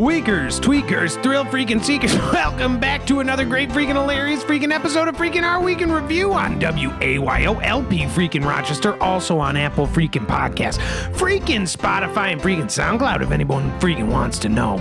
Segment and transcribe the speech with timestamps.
[0.00, 5.14] Weakers, tweakers, thrill freaking seekers, welcome back to another great freaking hilarious freaking episode of
[5.14, 10.78] freaking Our Week in Review on WAYOLP freaking Rochester, also on Apple freaking Podcast,
[11.12, 14.76] freaking Spotify, and freaking SoundCloud if anyone freaking wants to know.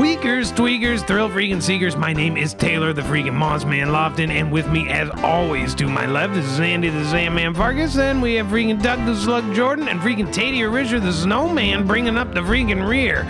[0.00, 4.50] Weakers, tweakers, thrill freaking seekers, my name is Taylor the freaking Moss Man Lofton, and
[4.50, 8.46] with me as always to my left is Andy the Sandman Fargus, and we have
[8.46, 12.88] freaking Doug the Slug Jordan, and freaking Tatey Risher the Snowman bringing up the freaking
[12.88, 13.28] rear.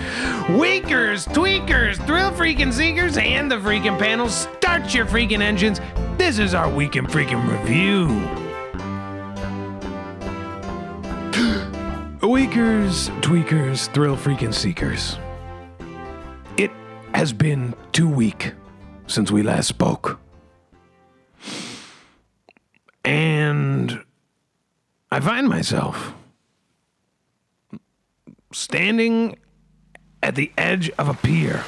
[0.57, 4.29] Weakers, tweakers, thrill freaking seekers, and the freaking panel.
[4.29, 5.81] Start your freaking engines.
[6.17, 8.09] This is our weekend freaking review.
[12.29, 15.19] Weakers, tweakers, thrill freaking seekers.
[16.57, 16.71] It
[17.15, 18.53] has been too weak
[19.07, 20.19] since we last spoke.
[23.05, 24.03] And
[25.11, 26.15] I find myself
[28.53, 29.37] standing
[30.25, 31.63] at the edge of a pier.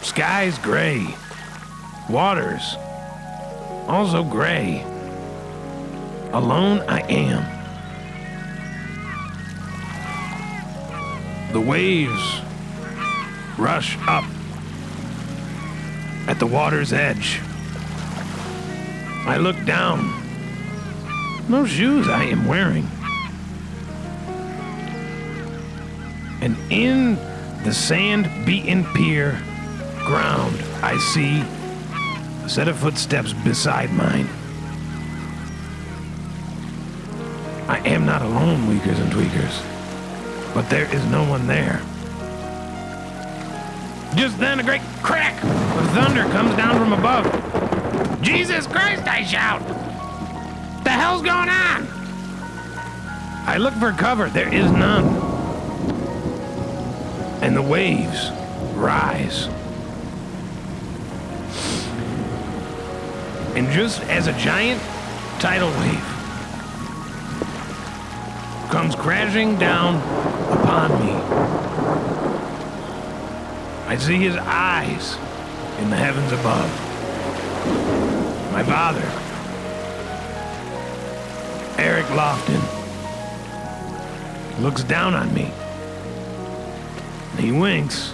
[0.00, 1.04] Sky's gray.
[2.08, 2.76] Water's
[3.88, 4.84] also gray.
[6.32, 7.42] Alone I am.
[11.52, 12.42] The waves
[13.58, 14.24] rush up
[16.28, 17.40] at the water's edge.
[19.26, 20.14] I look down.
[21.48, 22.86] No shoes I am wearing.
[26.40, 27.16] And in
[27.64, 29.32] the sand beaten pier
[30.04, 31.40] ground, I see
[32.44, 34.28] a set of footsteps beside mine.
[37.68, 39.62] I am not alone, Weakers and Tweakers,
[40.54, 41.82] but there is no one there.
[44.16, 48.22] Just then, a great crack of thunder comes down from above.
[48.22, 49.60] Jesus Christ, I shout!
[50.84, 51.86] The hell's going on?
[53.46, 54.30] I look for cover.
[54.30, 55.27] There is none
[57.40, 58.30] and the waves
[58.74, 59.48] rise.
[63.56, 64.80] And just as a giant
[65.40, 66.04] tidal wave
[68.70, 69.96] comes crashing down
[70.52, 71.12] upon me,
[73.86, 75.16] I see his eyes
[75.80, 76.70] in the heavens above.
[78.52, 79.00] My father,
[81.82, 82.62] Eric Lofton,
[84.60, 85.50] looks down on me.
[87.38, 88.12] He winks,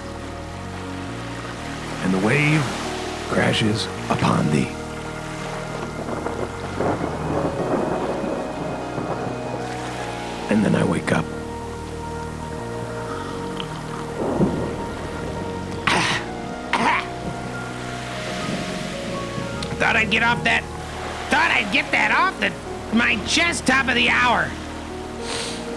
[2.03, 2.61] and the wave
[3.31, 4.69] crashes upon thee.
[10.51, 11.25] And then I wake up.
[19.79, 20.63] Thought I'd get off that.
[21.31, 22.53] Thought I'd get that off the
[22.95, 24.45] my chest top of the hour.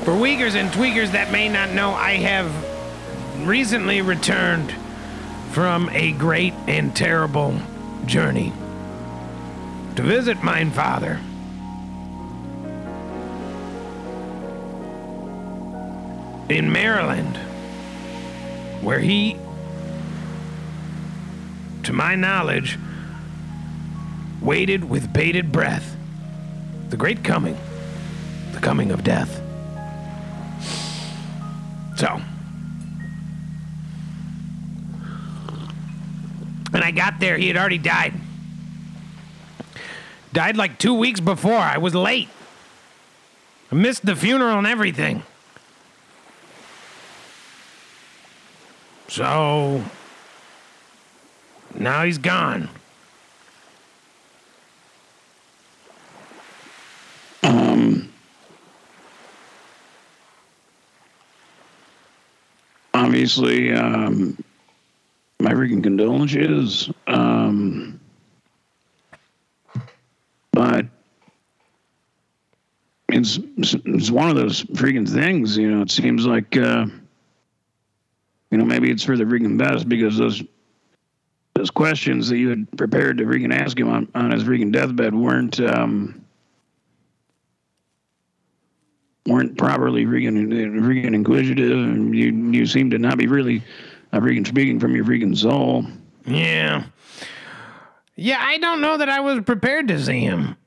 [0.04, 2.52] For Weakers and tweakers that may not know, I have
[3.48, 4.74] recently returned
[5.52, 7.58] from a great and terrible
[8.06, 8.52] journey
[9.96, 11.20] to visit mine father.
[16.50, 17.38] In Maryland,
[18.82, 19.38] where he,
[21.84, 22.78] to my knowledge,
[24.42, 25.96] waited with bated breath
[26.90, 27.58] the great coming,
[28.52, 29.42] the coming of death.
[31.98, 32.22] So,
[36.88, 38.14] I got there, he had already died.
[40.32, 41.58] Died like two weeks before.
[41.58, 42.30] I was late.
[43.70, 45.24] I missed the funeral and everything.
[49.10, 49.84] So
[51.76, 52.70] now he's gone.
[57.44, 58.14] Um,
[62.94, 64.38] obviously, um,
[65.40, 66.90] my freaking condolences.
[67.08, 68.00] Um,
[70.52, 70.86] but
[73.10, 75.82] it's it's one of those freaking things, you know.
[75.82, 76.86] It seems like uh,
[78.52, 80.44] you know maybe it's for the freaking best because those
[81.54, 85.14] those questions that you had prepared to freaking ask him on, on his freaking deathbed
[85.16, 86.24] weren't um,
[89.26, 93.64] weren't properly freaking freaking inquisitive, and you you seem to not be really
[94.18, 95.86] I'm speaking from your freaking soul.
[96.26, 96.86] Yeah.
[98.16, 100.58] Yeah, I don't know that I was prepared to see him.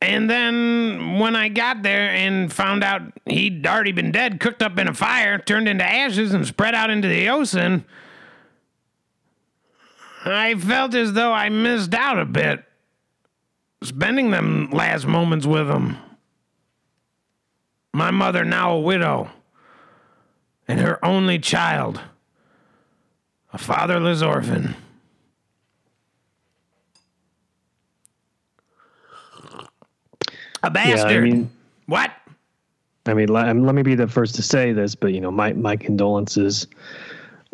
[0.00, 4.78] And then when I got there and found out he'd already been dead, cooked up
[4.78, 7.84] in a fire, turned into ashes, and spread out into the ocean,
[10.24, 12.64] I felt as though I missed out a bit
[13.82, 15.96] spending them last moments with him.
[17.92, 19.30] My mother, now a widow,
[20.68, 22.00] and her only child,
[23.52, 24.74] a fatherless orphan.
[30.62, 31.10] A bastard.
[31.10, 31.50] Yeah, I mean,
[31.86, 32.10] what?
[33.06, 35.52] I mean, let, let me be the first to say this, but you know, my
[35.52, 36.66] my condolences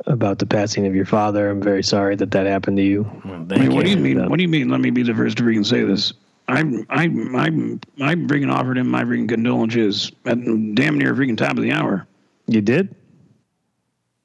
[0.07, 1.51] about the passing of your father.
[1.51, 3.03] I'm very sorry that that happened to you.
[3.25, 3.97] Well, I thank mean, what do you.
[3.97, 4.29] you mean?
[4.31, 4.69] What do you mean?
[4.69, 6.13] Let me be the first to freaking say this.
[6.49, 10.43] I'm, I'm, I'm, I'm freaking offered him my freaking condolences at
[10.75, 12.07] damn near freaking top of the hour.
[12.47, 12.95] You did?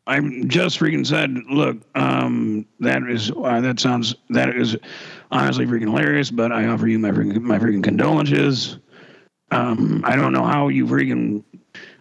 [0.07, 4.77] I just freaking said, look, um, that is uh, that sounds that is
[5.31, 8.77] honestly freaking hilarious, but I offer you my freaking my freaking condolences.
[9.51, 11.44] Um, I don't know how you freaking,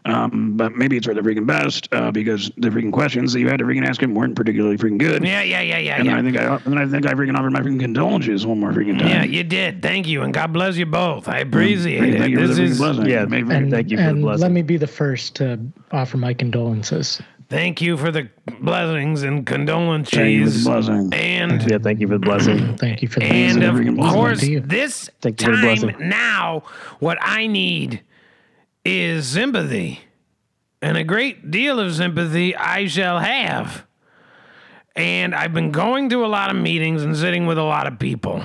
[0.05, 3.49] um, but maybe it's for the freaking best uh, because the freaking questions that you
[3.49, 5.25] had to freaking ask him weren't particularly freaking good.
[5.25, 6.17] Yeah, yeah, yeah, yeah, And yeah.
[6.17, 8.99] I think I and I think I freaking offered my freaking condolences one more freaking
[8.99, 9.09] time.
[9.09, 9.81] Yeah, you did.
[9.83, 11.29] Thank you, and God bless you both.
[11.29, 12.19] I appreciate Thank, it.
[12.19, 13.07] thank you for This the is blessing.
[13.07, 14.43] Yeah, May- and- thank you for the and blessing.
[14.43, 15.59] let me be the first to
[15.93, 17.21] offer my condolences.
[17.49, 18.29] Thank you for the
[18.61, 21.11] blessings and thank you for the condolences, blessing.
[21.15, 22.77] and Yeah, thank you for the blessing.
[22.79, 24.61] Thank you for the and the of course to you.
[24.61, 26.09] this Thank you for the time blessing.
[26.09, 26.63] now,
[26.99, 28.03] what I need
[28.85, 30.01] is sympathy,
[30.83, 33.85] and a great deal of sympathy I shall have.
[34.95, 37.99] And I've been going to a lot of meetings and sitting with a lot of
[37.99, 38.43] people.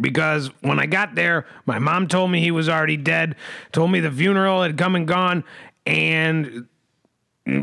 [0.00, 3.36] because when I got there, my mom told me he was already dead,
[3.72, 5.42] told me the funeral had come and gone,
[5.86, 6.66] and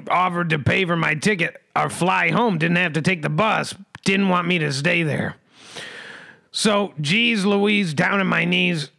[0.10, 2.58] offered to pay for my ticket or fly home.
[2.58, 3.76] Didn't have to take the bus.
[4.04, 5.36] Didn't want me to stay there.
[6.52, 8.90] So, geez, Louise, down on my knees,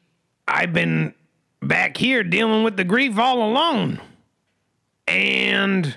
[0.46, 1.14] I've been
[1.60, 4.00] back here dealing with the grief all alone.
[5.06, 5.96] And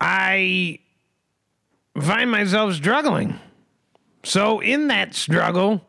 [0.00, 0.78] I
[2.00, 3.40] find myself struggling.
[4.24, 5.80] So, in that struggle,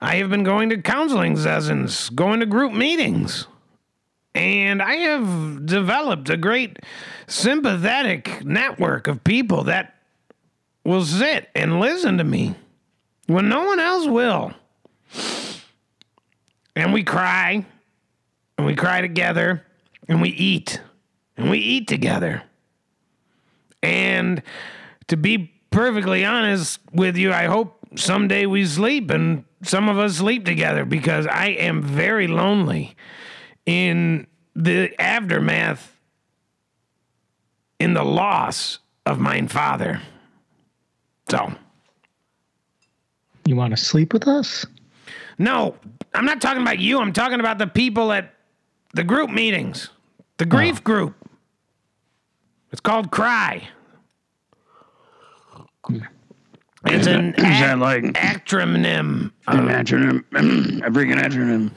[0.00, 3.46] I have been going to counseling sessions, going to group meetings,
[4.38, 6.78] and I have developed a great
[7.26, 9.96] sympathetic network of people that
[10.84, 12.54] will sit and listen to me
[13.26, 14.52] when no one else will.
[16.76, 17.66] And we cry,
[18.56, 19.66] and we cry together,
[20.06, 20.80] and we eat,
[21.36, 22.44] and we eat together.
[23.82, 24.40] And
[25.08, 30.18] to be perfectly honest with you, I hope someday we sleep and some of us
[30.18, 32.94] sleep together because I am very lonely
[33.66, 34.27] in
[34.58, 35.94] the aftermath,
[37.78, 40.02] in the loss of mine father.
[41.30, 41.52] So,
[43.46, 44.66] You want to sleep with us?
[45.38, 45.76] no,
[46.12, 46.98] I'm not talking about you.
[47.00, 48.34] I'm talking about the people at
[48.94, 49.90] the group meetings,
[50.38, 50.48] the oh.
[50.48, 51.14] grief group.
[52.72, 53.68] It's called Cry.
[56.84, 59.30] It's an Is that ac- like acronym.
[59.46, 60.24] an acronym?
[60.86, 61.70] a freaking acronym.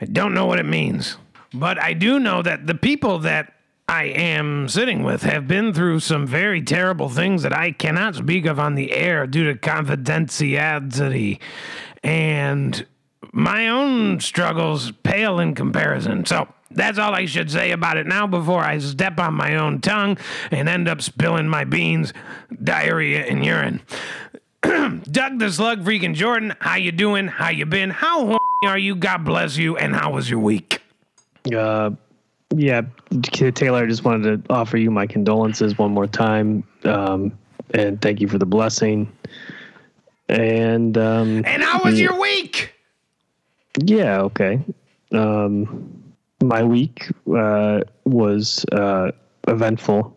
[0.00, 1.16] I don't know what it means,
[1.54, 3.52] but I do know that the people that
[3.88, 8.46] I am sitting with have been through some very terrible things that I cannot speak
[8.46, 11.38] of on the air due to confidentiality.
[12.02, 12.86] And
[13.32, 16.24] my own struggles pale in comparison.
[16.26, 19.80] So that's all I should say about it now before I step on my own
[19.80, 20.16] tongue
[20.50, 22.12] and end up spilling my beans,
[22.62, 23.82] diarrhea, and urine.
[24.62, 27.26] Doug the Slug freaking Jordan, how you doing?
[27.28, 27.90] How you been?
[27.90, 28.94] How are you?
[28.94, 29.76] God bless you.
[29.76, 30.81] And how was your week?
[31.56, 31.90] Uh,
[32.54, 32.82] yeah,
[33.54, 37.36] Taylor, I just wanted to offer you my condolences one more time, um,
[37.72, 39.10] and thank you for the blessing.
[40.28, 42.74] And um, And how was your week?
[43.84, 44.60] yeah, okay.
[45.12, 46.02] Um,
[46.42, 49.12] my week uh, was uh,
[49.48, 50.16] eventful.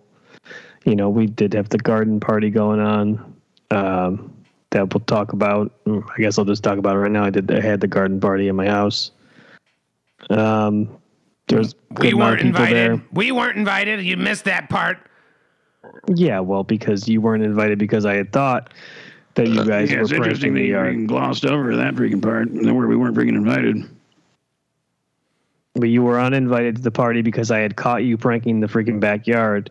[0.85, 3.33] You know, we did have the garden party going on.
[3.71, 4.31] Um,
[4.71, 5.71] that we'll talk about.
[5.87, 7.23] I guess I'll just talk about it right now.
[7.23, 7.51] I did.
[7.51, 9.11] I had the garden party in my house.
[10.29, 10.89] Um,
[11.47, 12.75] there was a We weren't invited.
[12.75, 13.01] there.
[13.13, 14.01] We weren't invited.
[14.03, 14.97] You missed that part.
[16.07, 18.73] Yeah, well, because you weren't invited because I had thought
[19.35, 20.95] that you uh, guys Yeah, were it's interesting pranking that the you yard.
[20.95, 23.83] freaking uh, glossed over that freaking part and where we weren't freaking invited.
[25.75, 28.99] But you were uninvited to the party because I had caught you pranking the freaking
[28.99, 29.69] backyard,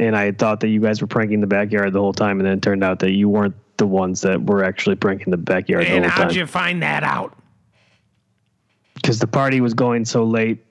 [0.00, 2.46] and I had thought that you guys were pranking the backyard the whole time, and
[2.46, 5.84] then it turned out that you weren't the ones that were actually pranking the backyard
[5.84, 6.38] And the whole how'd time.
[6.38, 7.36] you find that out?
[8.94, 10.64] Because the party was going so late,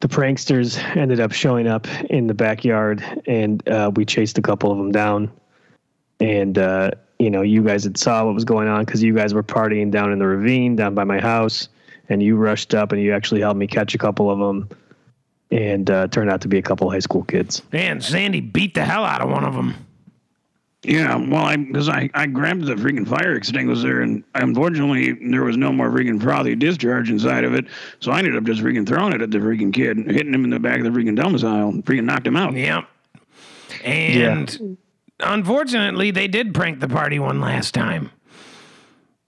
[0.00, 4.70] the pranksters ended up showing up in the backyard, and uh, we chased a couple
[4.70, 5.30] of them down.
[6.20, 9.34] And uh, you know, you guys had saw what was going on because you guys
[9.34, 11.68] were partying down in the ravine down by my house,
[12.08, 14.68] and you rushed up and you actually helped me catch a couple of them,
[15.50, 17.62] and uh, turned out to be a couple of high school kids.
[17.72, 19.74] Man, Sandy beat the hell out of one of them.
[20.84, 25.56] Yeah, well, I because I, I grabbed the freaking fire extinguisher and unfortunately there was
[25.56, 27.66] no more freaking frothy discharge inside of it,
[27.98, 30.50] so I ended up just freaking throwing it at the freaking kid, hitting him in
[30.50, 32.54] the back of the freaking domicile, freaking knocked him out.
[32.54, 32.84] Yep.
[33.84, 34.78] And
[35.20, 38.12] unfortunately, they did prank the party one last time.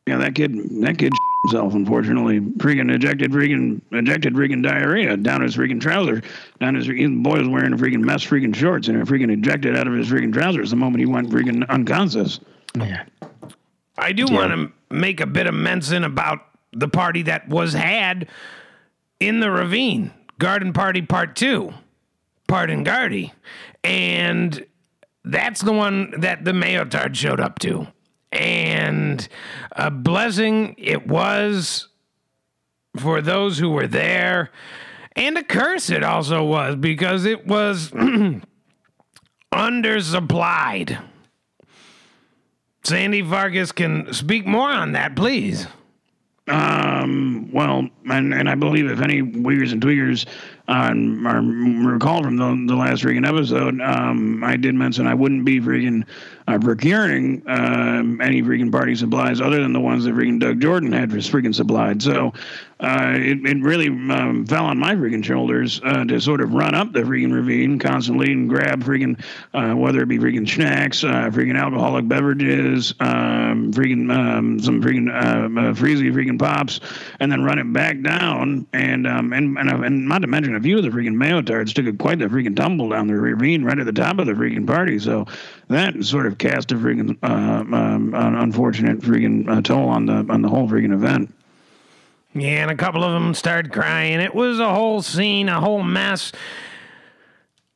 [0.07, 5.56] Yeah, that kid, that kid himself, unfortunately, freaking ejected, freaking ejected, freaking diarrhea down his
[5.56, 6.23] freaking trousers.
[6.61, 9.76] Down his, the boy was wearing a freaking mess, freaking shorts, and it freaking ejected
[9.76, 12.40] out of his freaking trousers the moment he went freaking unconscious.
[12.75, 13.04] Yeah.
[13.99, 16.40] I do want to make a bit of mention about
[16.73, 18.28] the party that was had
[19.18, 21.75] in the ravine, Garden Party Part Two,
[22.49, 23.32] Pardon Gardy,
[23.85, 24.64] and
[25.25, 27.87] that's the one that the Mayotard showed up to,
[28.32, 29.28] and
[29.72, 31.88] a blessing it was
[32.96, 34.50] for those who were there,
[35.16, 37.90] and a curse it also was because it was
[39.52, 41.02] undersupplied.
[42.82, 45.66] Sandy Vargas can speak more on that, please.
[46.50, 50.26] Um, well, and, and I believe if any Weakers and Tweakers
[50.69, 50.92] uh,
[51.28, 51.42] are
[51.92, 56.04] recall from the, the last freaking episode, um, I did mention I wouldn't be freaking
[56.49, 60.92] uh, procuring um, any freaking party supplies other than the ones that freaking Doug Jordan
[60.92, 62.02] had for freaking supplied.
[62.02, 62.33] So
[62.80, 66.75] uh, it, it really um, fell on my freaking shoulders uh, to sort of run
[66.75, 69.23] up the freaking ravine constantly and grab freaking,
[69.54, 72.95] uh, whether it be freaking snacks, uh, freaking alcoholic beverages,
[73.50, 76.80] um, freaking um, some freaking uh, freezy freaking pops,
[77.19, 78.66] and then run it back down.
[78.73, 81.87] And um, and and, and not to mention a few of the freaking Mayotards took
[81.87, 84.66] a, quite the freaking tumble down the ravine right at the top of the freaking
[84.66, 84.99] party.
[84.99, 85.26] So
[85.69, 90.26] that sort of cast a freaking uh, um, an unfortunate freaking uh, toll on the
[90.28, 91.35] on the whole freaking event.
[92.33, 94.21] Yeah, and a couple of them started crying.
[94.21, 96.30] It was a whole scene, a whole mess.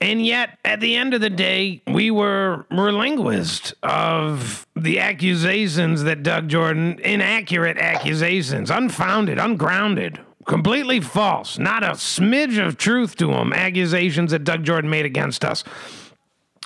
[0.05, 6.23] And yet, at the end of the day, we were relinquished of the accusations that
[6.23, 13.55] Doug Jordan, inaccurate accusations, unfounded, ungrounded, completely false, not a smidge of truth to them,
[13.55, 15.65] accusations that Doug Jordan made against us.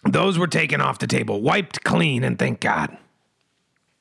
[0.02, 2.99] Those were taken off the table, wiped clean, and thank God.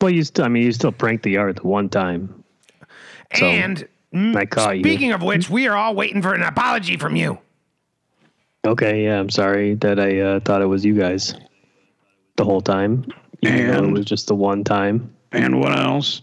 [0.02, 2.44] Well, you still, I mean, you still pranked the yard the one time.
[3.36, 3.88] So, and
[4.36, 4.84] I caught you.
[4.84, 7.38] speaking of which, we are all waiting for an apology from you.
[8.66, 11.36] Okay, yeah, I'm sorry that I uh, thought it was you guys
[12.36, 13.06] the whole time.
[13.42, 15.14] Even though it was just the one time.
[15.32, 16.22] And what else?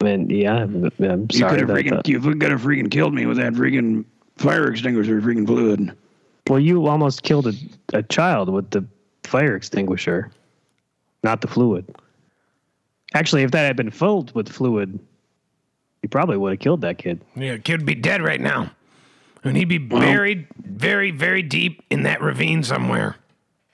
[0.00, 1.76] And yeah, I'm, I'm You sorry could have that.
[1.84, 4.04] freaking the- you could have freaking killed me with that freaking
[4.36, 5.96] fire extinguisher freaking fluid.
[6.48, 7.52] well, you almost killed a,
[7.92, 8.84] a child with the
[9.24, 10.30] fire extinguisher,
[11.24, 11.94] not the fluid.
[13.14, 14.98] Actually, if that had been filled with fluid,
[16.02, 17.20] you probably would have killed that kid.
[17.34, 18.70] Yeah, kid would be dead right now.
[19.44, 23.16] And he'd be buried very, very deep in that ravine somewhere.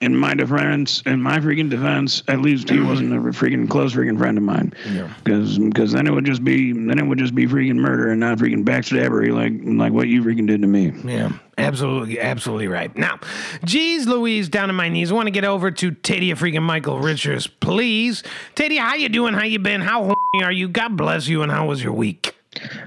[0.01, 4.19] In my defense, in my freaking defense, at least he wasn't a freaking close freaking
[4.19, 4.75] friend of mine.
[5.23, 8.21] Because because then it would just be then it would just be freaking murder and
[8.21, 10.93] not freaking backstabbery like like what you freaking did to me.
[11.05, 12.95] Yeah, absolutely, absolutely right.
[12.95, 13.19] Now,
[13.65, 15.11] geez, Louise, down on my knees.
[15.11, 18.23] I want to get over to Tadia freaking Michael Richards, please.
[18.57, 19.33] Tadia, how you doing?
[19.33, 19.81] How you been?
[19.81, 20.69] How are you?
[20.69, 21.43] God bless you.
[21.43, 22.34] And how was your week?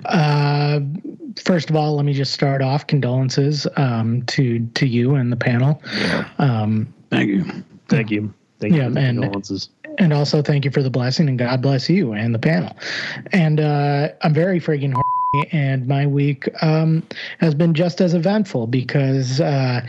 [0.05, 0.79] Uh,
[1.43, 5.37] first of all, let me just start off condolences um, to to you and the
[5.37, 5.81] panel.
[6.39, 7.45] Um, Thank you.
[7.89, 8.33] Thank you.
[8.59, 8.87] Thank Yeah, you.
[8.89, 9.69] for the and- condolences.
[9.99, 12.75] and also thank you for the blessing and God bless you and the panel.
[13.31, 17.03] And uh, I'm very friggin' horny, and my week um,
[17.39, 19.81] has been just as eventful because uh,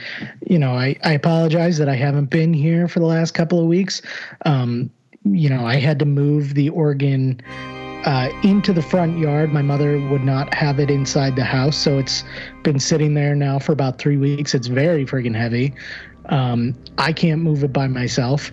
[0.47, 3.67] you know I, I apologize that I haven't been here for the last couple of
[3.67, 4.01] weeks.
[4.47, 4.91] Um,
[5.25, 7.41] you know I had to move the organ.
[8.05, 9.53] Uh, into the front yard.
[9.53, 12.23] My mother would not have it inside the house, so it's
[12.63, 14.55] been sitting there now for about three weeks.
[14.55, 15.75] It's very friggin' heavy.
[16.27, 18.53] Um, I can't move it by myself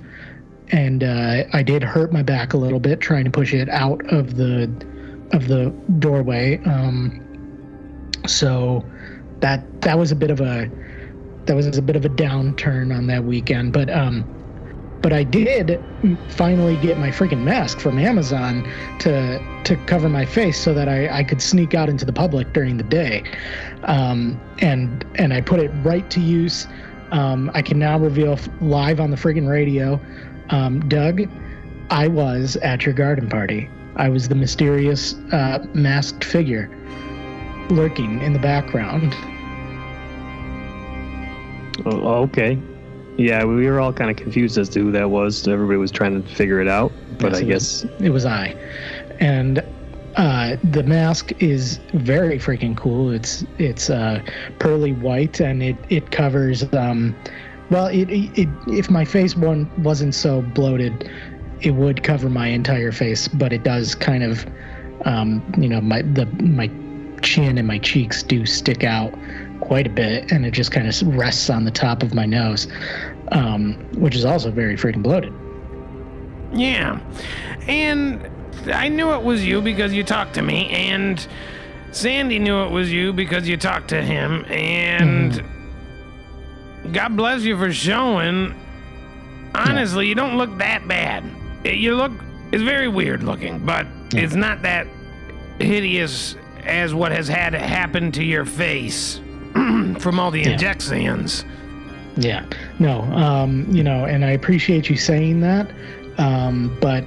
[0.72, 4.02] and uh, I did hurt my back a little bit trying to push it out
[4.12, 4.64] of the
[5.32, 6.62] of the doorway.
[6.66, 7.22] Um,
[8.28, 8.84] so
[9.42, 10.70] that that was a bit of a
[11.46, 14.26] that was a bit of a downturn on that weekend, but um,
[15.06, 15.80] but I did
[16.30, 18.68] finally get my freaking mask from Amazon
[19.02, 22.54] to to cover my face so that I, I could sneak out into the public
[22.54, 23.24] during the day,
[23.84, 26.66] um, and and I put it right to use.
[27.12, 30.02] Um, I can now reveal f- live on the friggin' radio.
[30.50, 31.22] Um, Doug,
[31.92, 33.70] I was at your garden party.
[33.98, 36.68] I was the mysterious uh, masked figure
[37.70, 39.14] lurking in the background.
[41.86, 42.60] Oh, okay.
[43.18, 45.48] Yeah, we were all kind of confused as to who that was.
[45.48, 48.56] Everybody was trying to figure it out, but Yes, I it guess It was I.
[49.20, 49.64] And
[50.18, 53.12] uh, the mask is very freaking cool.
[53.12, 54.22] It's it's uh,
[54.60, 57.16] pearly white and it it covers um,
[57.70, 61.10] Well, it, it, it if my face one wasn't so bloated,
[61.62, 64.46] it would cover my entire face, but it does kind of,
[65.06, 66.70] um, you know, my the my
[67.22, 69.14] chin and my cheeks do stick out
[69.60, 72.68] quite a bit, and it just kind of rests on the top of my nose,
[73.32, 75.34] um, which is also very freaking bloated.
[76.54, 77.00] Yeah.
[77.68, 78.30] And
[78.68, 81.26] I knew it was you because you talked to me, and
[81.92, 85.44] Sandy knew it was you because you talked to him, and
[86.92, 88.56] God bless you for showing.
[89.54, 91.24] Honestly, you don't look that bad.
[91.64, 92.12] You look,
[92.52, 94.88] it's very weird looking, but it's not that
[95.60, 96.36] hideous
[96.66, 99.22] as what has had happen to your face
[100.00, 101.46] from all the injections.
[102.18, 102.46] Yeah.
[102.80, 103.02] No.
[103.02, 105.70] Um, you know, and I appreciate you saying that.
[106.18, 107.06] Um, but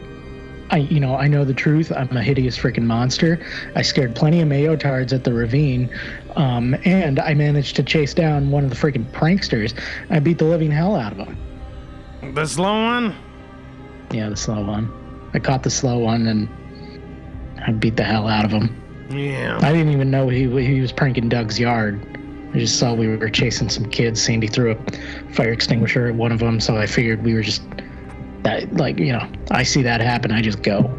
[0.71, 1.91] I, you know, I know the truth.
[1.93, 3.41] I'm a hideous freaking monster.
[3.75, 5.89] I scared plenty of Mayotards at the ravine,
[6.37, 9.79] um, and I managed to chase down one of the freaking pranksters.
[10.11, 12.35] I beat the living hell out of him.
[12.35, 13.15] The slow one?
[14.11, 14.93] Yeah, the slow one.
[15.35, 16.49] I caught the slow one and
[17.67, 18.75] I beat the hell out of him.
[19.11, 19.59] Yeah.
[19.63, 22.18] I didn't even know he he was pranking Doug's yard.
[22.55, 24.23] I just saw we were chasing some kids.
[24.23, 27.63] Sandy threw a fire extinguisher at one of them, so I figured we were just
[28.43, 30.91] that like you know I see that happen, I just go.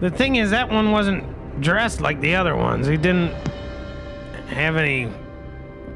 [0.00, 1.24] The thing is, that one wasn't
[1.60, 2.86] dressed like the other ones.
[2.86, 3.32] He didn't
[4.48, 5.10] have any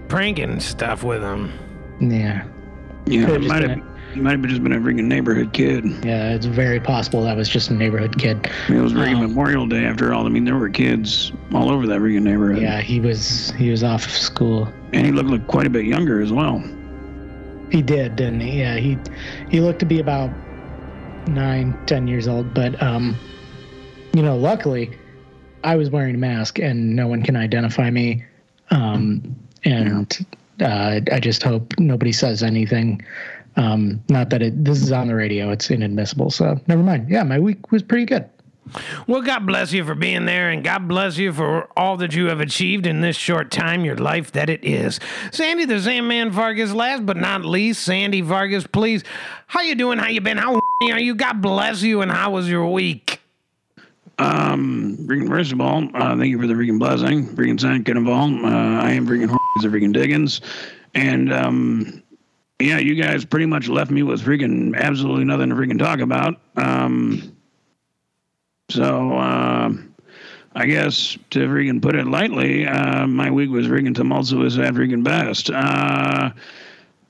[0.09, 1.53] pranking stuff with him.
[2.01, 2.45] Yeah,
[3.07, 5.85] Yeah, Could've it just might been have, might have just been a freaking neighborhood kid.
[6.05, 8.51] yeah, it's very possible that was just a neighborhood kid.
[8.69, 10.27] I mean, it was freaking Um, Memorial Day after all.
[10.27, 12.63] I mean, there were kids all over that freaking neighborhood.
[12.63, 14.69] Yeah, he was he was off of school.
[14.93, 16.63] And he looked like quite a bit younger as well.
[17.71, 18.61] He did, didn't he?
[18.61, 18.99] Yeah, he
[19.51, 20.31] he looked to be about
[21.27, 22.53] nine, ten years old.
[22.53, 23.17] But um,
[24.15, 24.91] you know, luckily,
[25.65, 28.25] I was wearing a mask and no one can identify me.
[28.71, 30.27] Um, and
[30.61, 33.03] uh, I just hope nobody says anything.
[33.57, 34.65] Um, not that it.
[34.65, 36.31] This is on the radio; it's inadmissible.
[36.31, 37.09] So never mind.
[37.09, 38.29] Yeah, my week was pretty good.
[39.07, 42.27] Well, God bless you for being there, and God bless you for all that you
[42.27, 45.01] have achieved in this short time, your life that it is.
[45.31, 49.03] Sandy the Sandman Vargas, last but not least, Sandy Vargas, please,
[49.47, 49.99] how you doing?
[49.99, 50.39] How you been?
[50.39, 50.55] How
[50.91, 51.15] are you?
[51.15, 53.21] God bless you, and how was your week?
[54.19, 57.27] Um, freaking first of all, uh, thank you for the freaking blessing.
[57.35, 60.41] Freaking second of all, uh, I am freaking the freaking Diggins,
[60.95, 62.03] and um,
[62.63, 66.41] yeah, you guys pretty much left me with freaking absolutely nothing to freaking talk about.
[66.57, 67.37] Um,
[68.71, 69.73] so uh,
[70.55, 75.05] I guess to freaking put it lightly, uh, my week was freaking tumultuous at freaking
[75.05, 75.51] best.
[75.51, 76.31] Uh,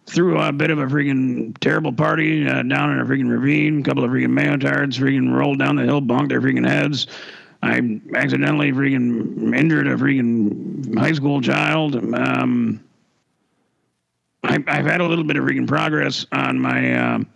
[0.06, 3.80] threw a bit of a freaking terrible party uh, down in a freaking ravine.
[3.80, 7.06] A couple of freaking mayotards freaking rolled down the hill, bonked their freaking heads.
[7.62, 11.94] I accidentally freaking injured a freaking high school child.
[12.14, 12.82] Um,
[14.44, 17.26] I, I've had a little bit of freaking progress on my um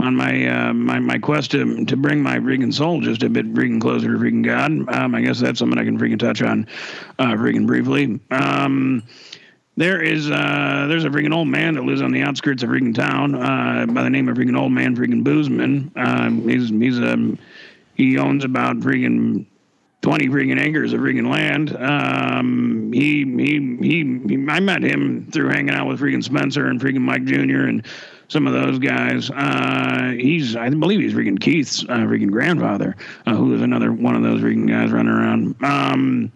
[0.00, 3.52] on my uh, my my quest to to bring my freaking soul just a bit
[3.52, 4.70] freaking closer to freaking God.
[4.94, 6.66] Um, I guess that's something I can freaking touch on
[7.18, 8.20] uh, freaking briefly.
[8.30, 9.02] Um,
[9.76, 12.94] there is uh, there's a freaking old man that lives on the outskirts of freaking
[12.94, 15.90] town uh, by the name of freaking old man freaking Boozman.
[15.96, 17.38] Um, he's he's um
[17.94, 19.46] he owns about freaking
[20.08, 21.76] twenty freaking acres of freaking land.
[21.76, 26.80] Um, he, he he he I met him through hanging out with freaking Spencer and
[26.80, 27.66] freaking Mike Jr.
[27.66, 27.86] and
[28.28, 29.30] some of those guys.
[29.30, 34.16] Uh, he's I believe he's freaking Keith's uh, freaking grandfather, uh, who is another one
[34.16, 35.62] of those freaking guys running around.
[35.62, 36.32] Um,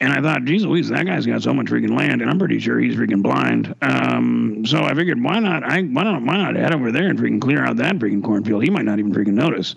[0.00, 2.58] and I thought, geez Louise, that guy's got so much freaking land, and I'm pretty
[2.58, 3.76] sure he's freaking blind.
[3.80, 5.62] Um, so I figured, why not?
[5.62, 6.22] I why not?
[6.22, 8.64] Why not head over there and freaking clear out that freaking cornfield?
[8.64, 9.76] He might not even freaking notice.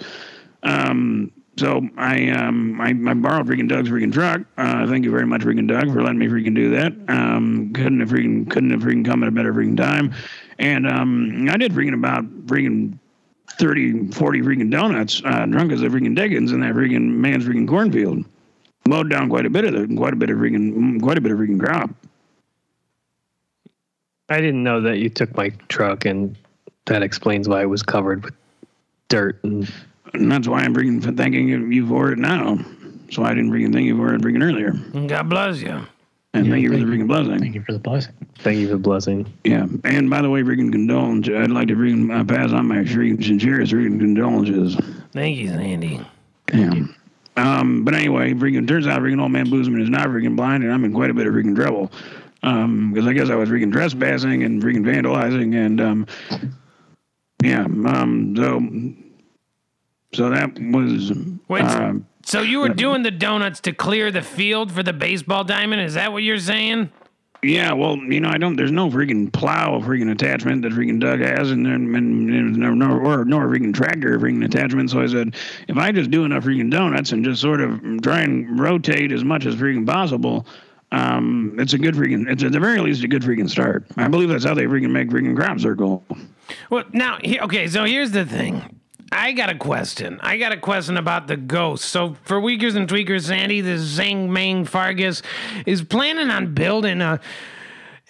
[0.64, 4.42] Um, so I um I, I borrowed freaking Doug's freaking truck.
[4.58, 6.94] Uh, thank you very much, freaking Doug, for letting me freaking do that.
[7.08, 10.14] Um, couldn't have freaking couldn't have freaking come at a better freaking time.
[10.60, 12.98] And um, I did freaking about freaking
[13.58, 17.68] 30, 40 freaking donuts, uh, drunk as a freaking Dickens in that freaking man's freaking
[17.68, 18.26] cornfield.
[18.88, 21.32] Mowed down quite a bit of it, quite a bit of freaking, quite a bit
[21.32, 21.92] of freaking crop.
[24.30, 26.36] I didn't know that you took my truck, and
[26.86, 28.34] that explains why it was covered with
[29.10, 29.40] dirt.
[29.44, 29.72] And
[30.13, 32.60] And that's why I'm freaking thanking you for it now.
[33.12, 34.71] So I didn't freaking thank you for it freaking earlier.
[35.08, 35.82] God bless you.
[36.34, 37.39] And Yeah, thank you for the thank freaking blessing.
[37.39, 38.13] Thank you for the blessing.
[38.39, 39.34] thank you for the blessing.
[39.43, 41.28] Yeah, and by the way, freaking condolence.
[41.28, 44.78] I'd like to freaking uh, pass on my freaking sincerest freaking condolences.
[45.12, 46.00] Thank you, Sandy.
[46.54, 46.86] Yeah.
[47.38, 50.71] Um, but anyway, freaking turns out freaking old man Boozman is not freaking blind, and
[50.71, 51.91] I'm in quite a bit of freaking trouble.
[52.43, 56.08] Um, because I guess I was freaking trespassing and freaking vandalizing, and um,
[57.43, 58.58] yeah, um, so
[60.13, 61.12] so that was
[61.47, 61.93] Wait, uh,
[62.24, 65.82] so you were doing the donuts to clear the field for the baseball diamond?
[65.82, 66.91] Is that what you're saying?
[67.43, 68.56] Yeah, well, you know, I don't.
[68.56, 72.76] There's no freaking plow freaking attachment that freaking Doug has, and then and, and no,
[72.76, 74.91] no, or nor freaking tractor freaking attachment.
[74.91, 75.36] So I said,
[75.67, 79.24] if I just do enough freaking donuts and just sort of try and rotate as
[79.24, 80.45] much as freaking possible,
[80.91, 82.30] um, it's a good freaking.
[82.30, 83.86] It's at the very least a good freaking start.
[83.97, 86.04] I believe that's how they freaking make freaking crop circle.
[86.69, 88.81] Well, now, he- okay, so here's the thing.
[89.12, 90.19] I got a question.
[90.21, 91.86] I got a question about the ghost.
[91.86, 95.21] So, for Weakers and Tweakers, Sandy, the Zang Mang Fargus
[95.65, 97.19] is planning on building a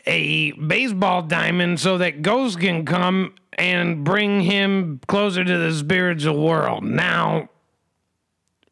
[0.07, 6.43] a baseball diamond so that ghosts can come and bring him closer to the spiritual
[6.43, 6.83] world.
[6.83, 7.49] Now,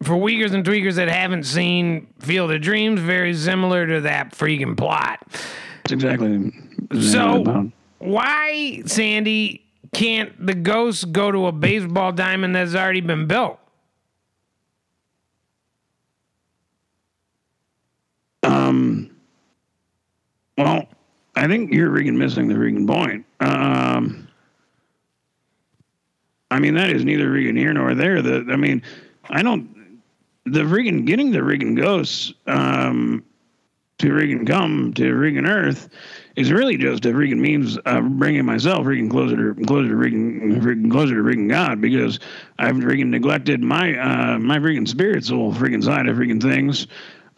[0.02, 4.78] for Weakers and Tweakers that haven't seen Field of Dreams, very similar to that freaking
[4.78, 5.20] plot.
[5.84, 6.52] That's exactly.
[7.00, 13.60] So, why, Sandy, can't the ghost go to a baseball diamond that's already been built?
[18.44, 19.12] Um.
[20.58, 20.88] Well,
[21.36, 23.26] I think you're freaking missing the freaking point.
[23.40, 24.28] Um.
[26.52, 28.22] I mean, that is neither freaking here nor there.
[28.22, 28.82] The I mean,
[29.30, 30.02] I don't.
[30.46, 33.24] The freaking getting the freaking ghosts um,
[34.00, 35.90] to freaking come to freaking Earth
[36.36, 40.62] is really just a freaking means of bringing myself freaking closer to closer to freaking,
[40.62, 42.20] freaking closer to freaking God because
[42.58, 46.88] I've freaking neglected my uh, my freaking spiritual freaking side of freaking things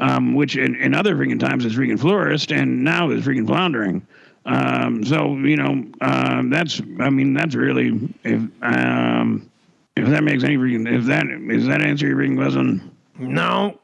[0.02, 4.06] um, which in, in other freaking times is freaking flourished and now is freaking floundering.
[4.46, 9.50] Um, so you know um, that's I mean that's really if um,
[9.96, 12.92] if that makes any freaking if that is that answer your freaking question.
[13.20, 13.80] No.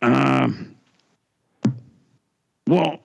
[0.00, 0.76] Um,
[2.68, 3.00] well,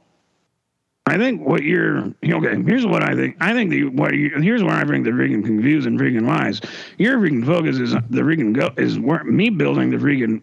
[1.13, 2.63] I think what you're okay.
[2.65, 3.37] Here's what I think.
[3.39, 6.59] I think the what you here's where I think the freaking confused and freaking lies.
[6.97, 10.41] Your freaking focus is the freaking go is where me building the freaking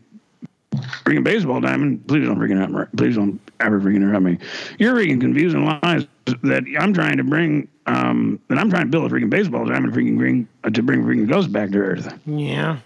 [1.05, 2.07] freaking baseball diamond.
[2.07, 2.97] Please don't freaking interrupt.
[2.97, 4.39] Please don't ever freaking interrupt me.
[4.79, 6.07] You're freaking confused and lies
[6.45, 7.67] that I'm trying to bring.
[7.87, 11.03] Um, that I'm trying to build a freaking baseball diamond, freaking bring uh, to bring
[11.03, 12.17] freaking ghosts back to Earth.
[12.27, 12.79] Yeah.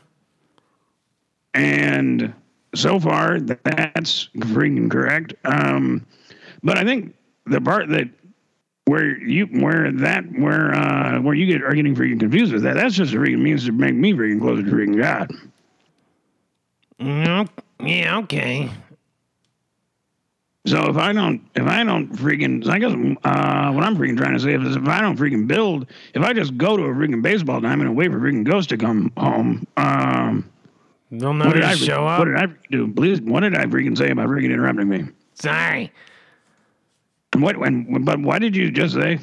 [1.53, 2.33] And
[2.75, 5.35] so far, that's freaking correct.
[5.45, 6.07] Um,
[6.63, 7.15] but I think
[7.47, 8.09] the part that
[8.87, 12.75] where you where that where uh, where you get are getting freaking confused with that
[12.75, 15.31] that's just a freaking means to make me freaking closer to freaking God.
[16.99, 17.47] No.
[17.81, 18.19] Yeah.
[18.19, 18.71] Okay.
[20.67, 24.35] So if I don't if I don't freaking I guess uh, what I'm freaking trying
[24.35, 27.23] to say is if I don't freaking build if I just go to a freaking
[27.23, 29.67] baseball diamond and wait for freaking ghost to come home.
[29.77, 30.51] Um,
[31.11, 32.19] They'll what never did I show up.
[32.19, 32.93] what did I do?
[32.93, 35.05] Please, what did I freaking say about freaking interrupting me?
[35.35, 35.93] Sorry.
[37.37, 39.19] What when but why did you just say?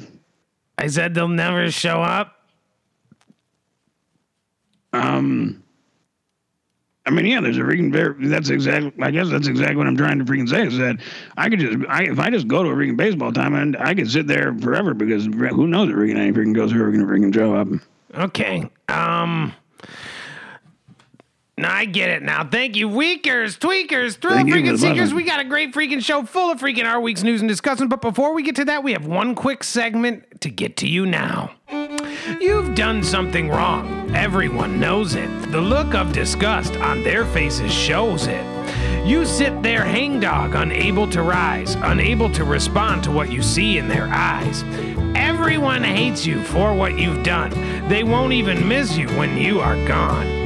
[0.78, 2.36] I said they'll never show up.
[4.92, 5.62] Um,
[7.04, 8.30] I mean, yeah, there's a freaking.
[8.30, 8.92] That's exactly.
[9.02, 10.96] I guess that's exactly what I'm trying to freaking say is that
[11.36, 13.94] I could just, I, if I just go to a freaking baseball time and I
[13.94, 17.06] could sit there forever because who knows if freaking any freaking goes who are gonna
[17.06, 17.68] freaking show up.
[18.14, 18.68] Okay.
[18.88, 19.52] Um.
[21.58, 22.48] Now I get it now.
[22.48, 25.12] Thank you, Weakers, Tweakers, Thrill Thank Freaking Seekers.
[25.12, 27.88] We got a great freaking show full of freaking our week's news and discussion.
[27.88, 31.04] But before we get to that, we have one quick segment to get to you
[31.04, 31.52] now.
[32.40, 34.14] You've done something wrong.
[34.14, 35.28] Everyone knows it.
[35.52, 38.44] The look of disgust on their faces shows it.
[39.06, 43.88] You sit there hangdog, unable to rise, unable to respond to what you see in
[43.88, 44.62] their eyes.
[45.14, 47.50] Everyone hates you for what you've done.
[47.88, 50.41] They won't even miss you when you are gone.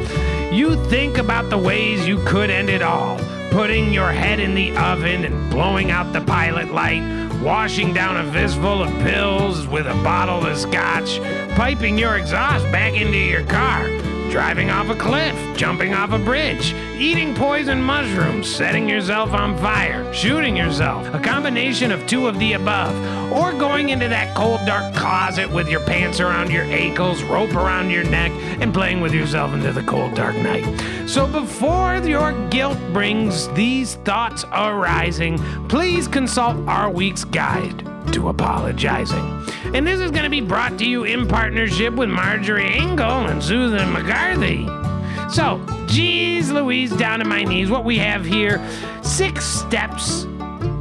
[0.52, 3.18] You think about the ways you could end it all.
[3.50, 7.02] Putting your head in the oven and blowing out the pilot light,
[7.42, 11.20] washing down a fistful of pills with a bottle of scotch,
[11.56, 13.87] piping your exhaust back into your car,
[14.30, 20.12] driving off a cliff, jumping off a bridge, eating poison mushrooms, setting yourself on fire,
[20.14, 22.94] shooting yourself, a combination of two of the above,
[23.32, 27.90] or going into that cold, dark closet with your pants around your ankles, rope around
[27.90, 28.30] your neck,
[28.61, 30.64] and playing with yourself into the cold, dark night.
[31.06, 39.44] So before your guilt brings these thoughts arising, please consult our week's guide to apologizing.
[39.74, 43.42] And this is going to be brought to you in partnership with Marjorie Ingall and
[43.42, 44.86] Susan McCarthy.
[45.30, 47.70] So, geez Louise, down to my knees.
[47.70, 48.64] What we have here
[49.02, 50.24] six steps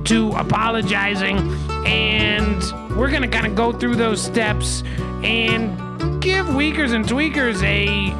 [0.05, 1.37] to apologizing,
[1.85, 2.61] and
[2.97, 4.83] we're going to kind of go through those steps
[5.23, 8.13] and give Weakers and Tweakers a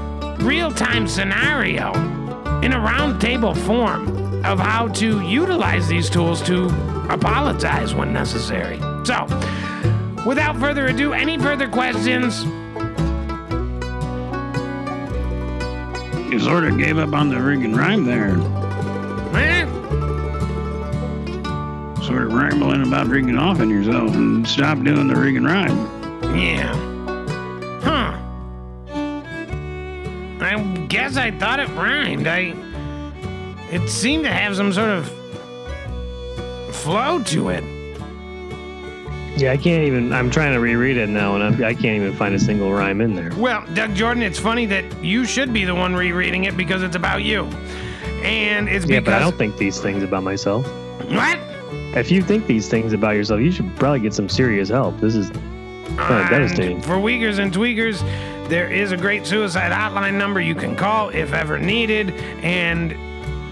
[0.43, 1.93] real time scenario
[2.61, 6.65] in a roundtable form of how to utilize these tools to
[7.09, 8.79] apologize when necessary.
[9.05, 9.25] So,
[10.25, 12.45] without further ado, any further questions?
[16.36, 18.32] You sort of gave up on the freaking rhyme there.
[19.39, 19.65] Eh?
[22.06, 26.36] sort of rambling about freaking off in yourself and stop doing the freaking rhyme.
[26.36, 26.76] Yeah.
[27.82, 28.17] Huh.
[30.43, 32.28] I guess I thought it rhymed.
[32.28, 32.54] I.
[33.71, 35.10] It seemed to have some sort of
[36.76, 37.74] flow to it.
[39.38, 40.13] Yeah, I can't even.
[40.13, 43.02] I'm trying to reread it now, and I'm, I can't even find a single rhyme
[43.02, 43.32] in there.
[43.36, 46.95] Well, Doug Jordan, it's funny that you should be the one rereading it because it's
[46.95, 47.43] about you.
[48.24, 49.06] And it's Yeah, because.
[49.06, 50.65] but I don't think these things about myself.
[51.10, 51.38] What?
[51.98, 55.00] If you think these things about yourself, you should probably get some serious help.
[55.00, 55.30] This is
[55.98, 56.82] kind of devastating.
[56.82, 58.00] For Weakers and Tweakers,
[58.48, 62.91] there is a great suicide hotline number you can call if ever needed, and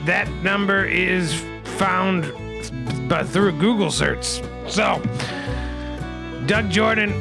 [0.08, 1.34] that number is
[1.78, 2.32] found
[3.10, 4.41] but through Google search.
[4.67, 5.02] So,
[6.45, 7.12] Doug Jordan,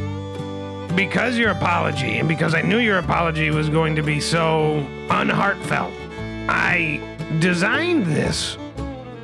[0.97, 5.93] because your apology and because I knew your apology was going to be so unheartfelt,
[6.49, 7.01] I
[7.39, 8.59] designed this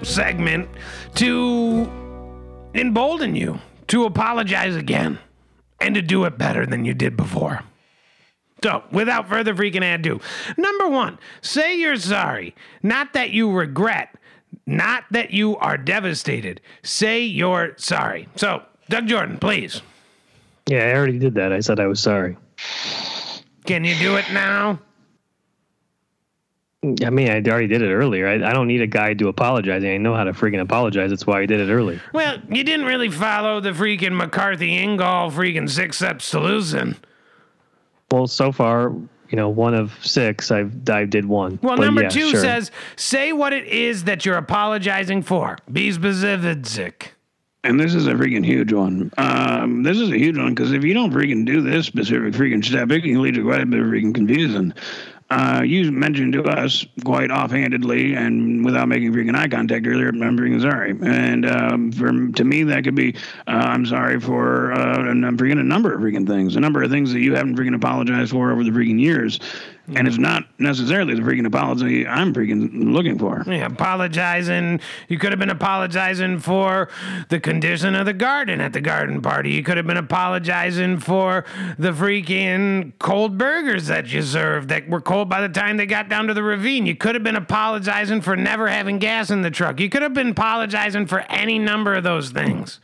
[0.05, 0.69] segment
[1.17, 1.91] to
[2.75, 3.59] embolden you
[3.89, 5.19] to apologize again
[5.81, 7.63] and to do it better than you did before.
[8.63, 10.21] So, without further freaking ado,
[10.57, 12.55] number one, say you're sorry.
[12.85, 14.15] Not that you regret,
[14.65, 16.61] not that you are devastated.
[16.85, 18.29] Say you're sorry.
[18.37, 19.83] So, Doug Jordan, please.
[20.67, 21.53] Yeah, I already did that.
[21.53, 22.37] I said I was sorry.
[23.65, 24.81] Can you do it now?
[27.05, 28.29] I mean, I already did it earlier.
[28.29, 29.83] I, I don't need a guide to apologize.
[29.85, 31.11] I know how to freaking apologize.
[31.11, 32.01] That's why I did it earlier.
[32.13, 36.95] Well, you didn't really follow the freaking McCarthy Ingall freaking six steps to losing.
[38.13, 38.91] Well, so far,
[39.29, 41.59] you know, one of six, I've I did one.
[41.63, 42.41] Well, But number yeah, two sure.
[42.41, 45.59] says, say what it is that you're apologizing for.
[45.71, 47.15] Be specific.
[47.69, 49.11] And this is a freaking huge one.
[49.19, 52.65] Um, this is a huge one because if you don't freaking do this specific freaking
[52.65, 54.73] step, it can lead to quite a bit of freaking confusion.
[55.31, 60.39] Uh, you mentioned to us quite offhandedly and without making freaking eye contact earlier, I'm
[60.39, 60.93] freaking sorry.
[61.03, 63.15] And um, for to me, that could be
[63.47, 66.83] uh, I'm sorry for uh, and I'm freaking a number of freaking things, a number
[66.83, 69.39] of things that you haven't freaking apologized for over the freaking years.
[69.95, 73.43] And it's not necessarily the freaking apology I'm freaking looking for.
[73.47, 74.81] Yeah, apologizing.
[75.09, 76.91] You could have been apologizing for
[77.31, 79.53] the condition of the garden at the garden party.
[79.53, 81.47] You could have been apologizing for
[81.79, 86.09] the freaking cold burgers that you served that were cold by the time they got
[86.09, 86.87] down to the ravine.
[86.87, 89.81] You could have been apologizing for never having gas in the truck.
[89.81, 92.81] You could have been apologizing for any number of those things.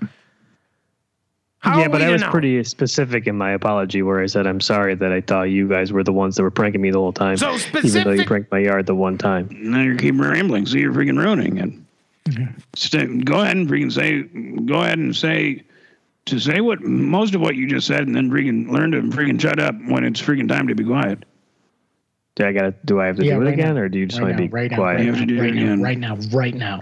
[1.59, 2.31] How yeah, but I was know?
[2.31, 5.92] pretty specific in my apology where I said I'm sorry that I thought you guys
[5.92, 7.38] were the ones that were pranking me the whole time.
[7.38, 9.49] So specific- Even though you pranked my yard the one time.
[9.51, 12.49] Now you keep rambling, so you're freaking ruining it.
[12.75, 14.23] Stay, go ahead and freaking say,
[14.66, 15.62] go ahead and say,
[16.27, 19.40] to say what most of what you just said, and then freaking learn to freaking
[19.40, 21.25] shut up when it's freaking time to be quiet.
[22.37, 22.75] Do I gotta?
[22.85, 23.83] Do I have to Yeah, do it right again, now.
[23.83, 24.94] or do you just right want to be right now, quiet?
[24.97, 25.83] right You have to now, do it right now, again.
[25.83, 26.81] right now, right now.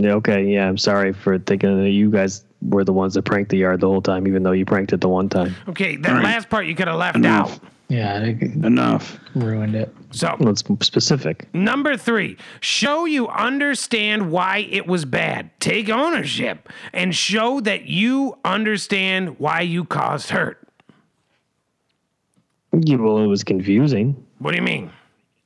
[0.00, 0.68] Yeah, okay, yeah.
[0.68, 3.88] I'm sorry for thinking that you guys were the ones that pranked the yard the
[3.88, 5.54] whole time, even though you pranked it the one time.
[5.68, 6.24] Okay, that All right.
[6.24, 7.54] last part you could have left Enough.
[7.54, 7.60] out.
[7.88, 9.18] Yeah, Enough.
[9.34, 9.94] ruined it.
[10.10, 11.52] So Well, it's specific.
[11.54, 15.50] Number three, show you understand why it was bad.
[15.60, 20.63] Take ownership and show that you understand why you caused hurt.
[22.82, 24.16] Yeah, well, it was confusing.
[24.38, 24.90] What do you mean?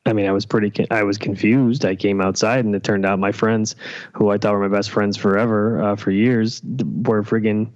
[0.06, 1.84] I mean, I was pretty, con- I was confused.
[1.84, 3.76] I came outside and it turned out my friends,
[4.12, 7.68] who I thought were my best friends forever, uh, for years, were friggin'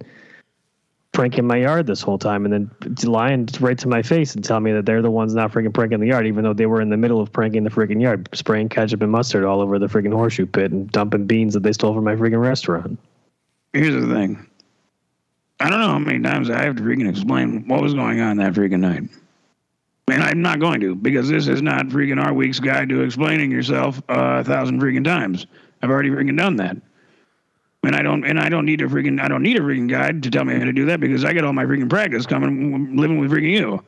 [1.11, 4.63] pranking my yard this whole time and then lying right to my face and telling
[4.63, 6.89] me that they're the ones not friggin' pranking the yard, even though they were in
[6.89, 10.11] the middle of pranking the friggin' yard, spraying ketchup and mustard all over the friggin'
[10.11, 12.97] horseshoe pit and dumping beans that they stole from my friggin' restaurant.
[13.73, 14.43] Here's the thing.
[15.59, 18.37] I don't know how many times I have to freaking explain what was going on
[18.37, 19.03] that freaking night.
[20.09, 23.51] And I'm not going to because this is not freaking our week's guide to explaining
[23.51, 25.47] yourself uh, a thousand freaking times.
[25.81, 26.77] I've already freaking done that.
[27.83, 30.23] And I don't and I don't need a freaking I don't need a freaking guide
[30.23, 32.95] to tell me how to do that because I get all my freaking practice coming
[32.95, 33.83] living with freaking you.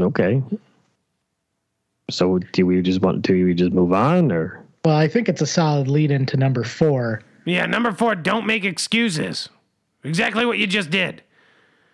[0.00, 0.42] Okay.
[2.10, 4.62] So do we just want do we just move on or?
[4.84, 7.22] Well, I think it's a solid lead into number four.
[7.44, 9.48] Yeah, number four, don't make excuses.
[10.04, 11.22] Exactly what you just did.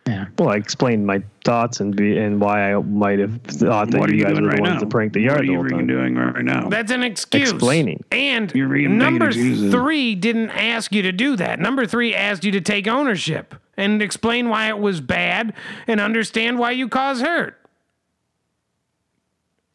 [0.09, 0.27] Yeah.
[0.39, 4.11] Well, I explained my thoughts and be, and why I might have thought that What
[4.11, 4.81] you you guys were the right ones now?
[4.81, 6.69] that pranked the What yard are you whole freaking doing right now?
[6.71, 7.51] That's an excuse.
[7.51, 8.03] Explaining.
[8.11, 11.61] And You're making- making number three didn't ask you to do that.
[11.61, 15.53] Number three asked you to take ownership and explain why it was bad
[15.87, 17.59] and understand why you caused hurt.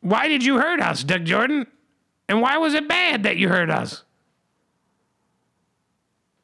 [0.02, 1.68] Why did you hurt us, Doug Jordan?
[2.28, 4.04] And why was it bad that you hurt us?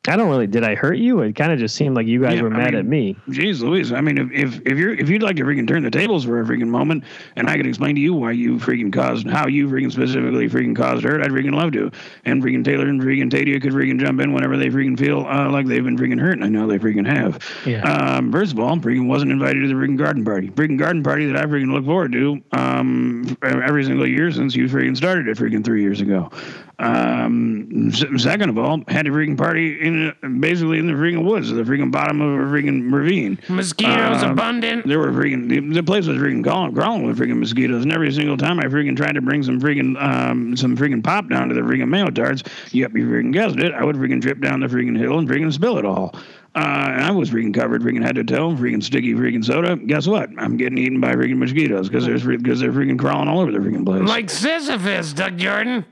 [0.08, 0.48] I don't really.
[0.48, 1.20] Did I hurt you?
[1.22, 3.16] It kind of just seemed like you guys Yeah, were I mad mean- at me.
[3.28, 3.92] Jeez Louise.
[3.92, 6.40] I mean, if, if, if you're, if you'd like to freaking turn the tables for
[6.40, 7.04] a freaking moment
[7.36, 10.74] and I could explain to you why you freaking caused, how you freaking specifically freaking
[10.74, 11.92] caused hurt, I'd freaking love to.
[12.24, 15.52] And freaking Taylor and freaking Tadia could freaking jump in whenever they freaking feel uh,
[15.52, 16.34] like they've been freaking hurt.
[16.34, 17.44] And I know they freaking have.
[17.66, 17.82] Yeah.
[17.82, 20.48] Um, first of all, I'm freaking wasn't invited to the freaking garden party.
[20.48, 24.66] Freaking garden party that I freaking look forward to um, every single year since you
[24.70, 26.32] freaking started it freaking three years ago.
[26.80, 31.50] Um, s- second of all, had a freaking party in basically in the freaking woods,
[31.52, 33.38] the freaking bottom of a freaking ravine.
[33.50, 34.88] Mosquitoes Um, abundant.
[34.88, 38.12] There were freaking the, the place was freaking crawling, crawling with freaking mosquitoes, and every
[38.12, 41.56] single time I freaking tried to bring some freaking um some freaking pop down to
[41.56, 44.68] the freaking mail tarts, yep, you freaking guessed it, I would freaking drip down the
[44.68, 46.16] freaking hill and freaking spill it all.
[46.56, 46.60] Uh,
[46.94, 49.76] and I was freaking covered, freaking head to toe, freaking sticky freaking soda.
[49.76, 50.30] Guess what?
[50.38, 53.60] I'm getting eaten by freaking mosquitoes because there's because they're freaking crawling all over the
[53.60, 54.02] freaking place.
[54.08, 55.86] Like Sisyphus, Doug Jordan.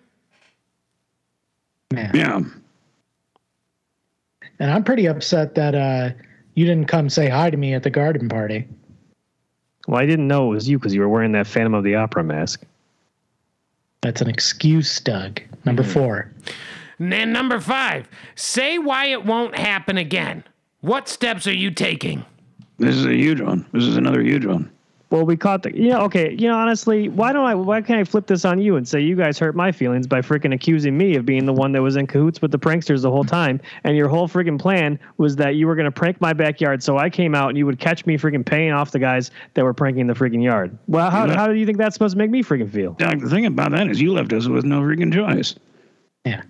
[1.91, 2.11] Man.
[2.13, 2.41] yeah,
[4.59, 6.09] And I'm pretty upset that uh,
[6.55, 8.67] you didn't come say hi to me at the garden party.
[9.87, 11.95] Well, I didn't know it was you because you were wearing that Phantom of the
[11.95, 12.63] Opera mask.
[14.01, 15.41] That's an excuse, Doug.
[15.63, 16.29] Number four.
[16.99, 20.43] And then number five, say why it won't happen again.
[20.81, 22.25] What steps are you taking?
[22.79, 23.65] this is a huge one.
[23.71, 24.69] This is another huge one.
[25.09, 25.73] Well, we caught the.
[25.73, 26.33] Yeah, okay.
[26.33, 27.55] You know, honestly, why don't I?
[27.55, 30.19] Why can't I flip this on you and say you guys hurt my feelings by
[30.19, 33.09] freaking accusing me of being the one that was in cahoots with the pranksters the
[33.09, 36.83] whole time, and your whole freaking plan was that you were gonna prank my backyard,
[36.83, 39.63] so I came out and you would catch me freaking paying off the guys that
[39.63, 40.77] were pranking the freaking yard.
[40.87, 41.35] Well, how, Yeah.
[41.35, 42.91] how do you think that's supposed to make me freaking feel?
[42.93, 45.55] Doug, the thing about that is you left us with no freaking choice.
[46.25, 46.41] Yeah.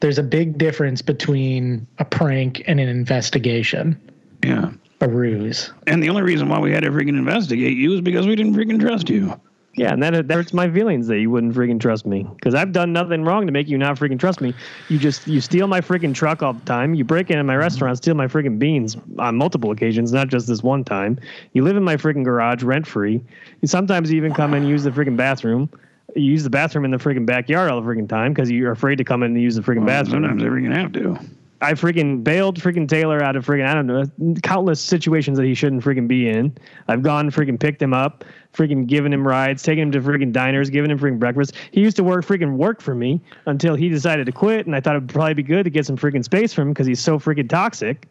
[0.00, 4.00] There's a big difference between a prank and an investigation,
[4.42, 4.70] Yeah.
[5.00, 5.72] A ruse.
[5.86, 8.54] And the only reason why we had to freaking investigate you is because we didn't
[8.54, 9.38] freaking trust you.
[9.76, 12.72] Yeah, and that, that hurts my feelings that you wouldn't freaking trust me because I've
[12.72, 14.52] done nothing wrong to make you not freaking trust me.
[14.88, 16.94] You just you steal my freaking truck all the time.
[16.94, 20.62] You break into my restaurant, steal my freaking beans on multiple occasions, not just this
[20.62, 21.20] one time.
[21.52, 23.22] You live in my freaking garage rent free.
[23.60, 25.70] You sometimes even come in and use the freaking bathroom.
[26.16, 28.96] You use the bathroom in the freaking backyard all the freaking time because you're afraid
[28.96, 30.24] to come in and use the freaking bathroom.
[30.24, 31.16] Sometimes they freaking have to.
[31.62, 35.54] I freaking bailed freaking Taylor out of freaking I don't know countless situations that he
[35.54, 36.56] shouldn't freaking be in.
[36.88, 40.70] I've gone freaking picked him up, freaking given him rides, taken him to freaking diners,
[40.70, 41.54] given him freaking breakfast.
[41.72, 44.80] He used to work freaking work for me until he decided to quit, and I
[44.80, 47.18] thought it'd probably be good to get some freaking space from him because he's so
[47.18, 48.08] freaking toxic.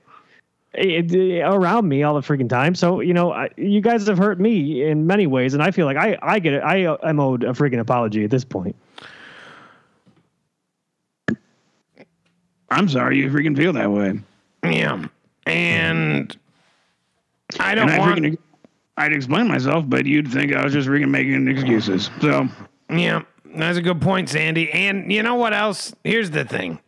[0.75, 2.75] Eh, eh, it- it- eh, around me all the freaking time.
[2.75, 5.87] So you know, I, you guys have hurt me in many ways, and I feel
[5.87, 6.61] like I I get it.
[6.63, 8.75] I uh, am owed a freaking apology at this point.
[12.71, 14.19] I'm sorry you freaking feel that way.
[14.63, 15.05] Yeah.
[15.45, 16.35] And
[17.59, 18.19] I don't And want.
[18.19, 18.37] freaking,
[18.97, 22.09] I'd explain myself, but you'd think I was just freaking making excuses.
[22.21, 22.47] So,
[22.89, 23.21] Yeah,
[23.55, 24.71] that's a good point, Sandy.
[24.71, 25.93] And you know what else?
[26.03, 26.79] Here's the thing.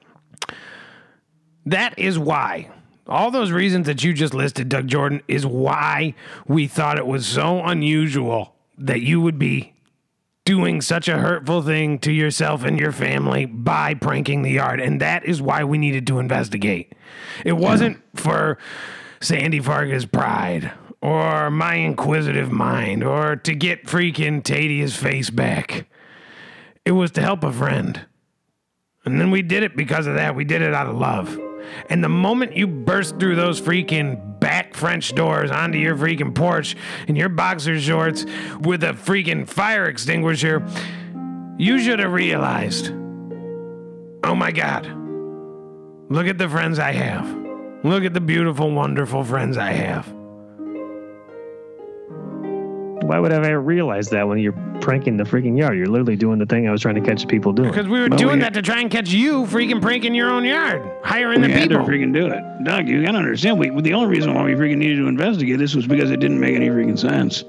[1.66, 2.70] That is why.
[3.08, 6.14] All those reasons that you just listed, Doug Jordan, is why
[6.48, 9.74] we thought it was so unusual that you would be
[10.46, 14.80] doing such a hurtful thing to yourself and your family by pranking the yard.
[14.80, 16.94] And that is why we needed to investigate.
[17.46, 18.58] It wasn't for
[19.22, 25.88] Sandy Vargas' pride or my inquisitive mind or to get freaking Tadia's face back.
[26.86, 28.06] It was to help a friend.
[29.06, 30.36] And then we did it because of that.
[30.36, 31.40] We did it out of love.
[31.90, 36.76] And the moment you burst through those freaking back French doors onto your freaking porch
[37.08, 38.26] in your boxer shorts
[38.60, 40.68] with a freaking fire extinguisher,
[41.58, 42.92] you should have realized
[44.24, 44.86] oh my God,
[46.10, 47.42] look at the friends I have.
[47.84, 50.21] Look at the beautiful, wonderful friends I have.
[53.02, 55.78] Why would I ever realize that when you're pranking the freaking yard?
[55.78, 57.70] You're literally doing the thing I was trying to catch people doing.
[57.70, 60.30] Because we were Well, doing we- that to try and catch you freaking pranking your
[60.30, 62.44] own yard, hiring the we had to freaking do it.
[62.64, 65.74] Doug, you gotta understand, we, the only reason why we freaking needed to investigate this
[65.76, 67.44] was because it didn't make any freaking sense.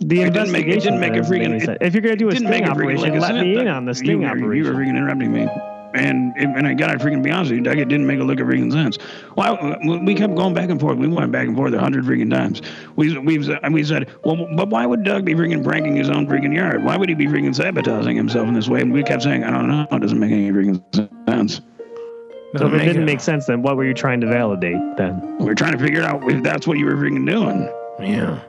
[0.00, 1.78] The It didn't make- it didn't make a freaking- it sense.
[1.80, 3.58] If you're gonna do a sting make it freaking operation, like a let sense, me
[3.58, 4.54] in on the sting you, were- operation.
[4.56, 5.48] You were freaking interrupting me.
[5.94, 7.78] And and I gotta freaking be honest with you, Doug.
[7.78, 8.98] It didn't make a lick of freaking sense.
[9.36, 10.98] Well, we kept going back and forth.
[10.98, 12.60] We went back and forth a hundred freaking times.
[12.96, 16.26] We we've and we said, well, but why would Doug be freaking pranking his own
[16.26, 16.84] freaking yard?
[16.84, 18.82] Why would he be freaking sabotaging himself in this way?
[18.82, 19.86] And we kept saying, I don't know.
[19.90, 20.82] It doesn't make any freaking
[21.26, 21.62] sense.
[22.56, 25.38] so if it didn't it- make sense, then what were you trying to validate then?
[25.38, 27.62] We're trying to figure out if that's what you were freaking doing.
[28.00, 28.40] Yeah.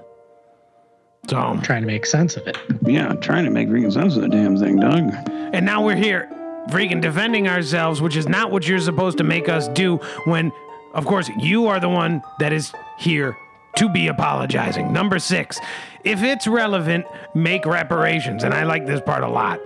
[1.30, 2.58] So, I'm Trying to make sense of it.
[2.86, 5.14] Yeah, trying to make freaking sense of the damn thing, Doug.
[5.54, 6.28] and now we're here
[6.70, 10.52] freaking defending ourselves, which is not what you're supposed to make us do when,
[10.94, 13.36] of course, you are the one that is here
[13.76, 14.92] to be apologizing.
[14.92, 15.60] Number six,
[16.04, 17.06] if it's relevant,
[17.36, 18.44] make reparations.
[18.44, 19.60] And I like this part a lot.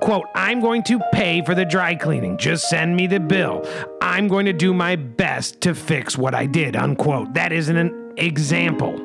[0.00, 2.36] Quote, I'm going to pay for the dry cleaning.
[2.36, 3.64] Just send me the bill.
[4.02, 6.76] I'm going to do my best to fix what I did.
[6.76, 7.34] Unquote.
[7.34, 9.00] That is an example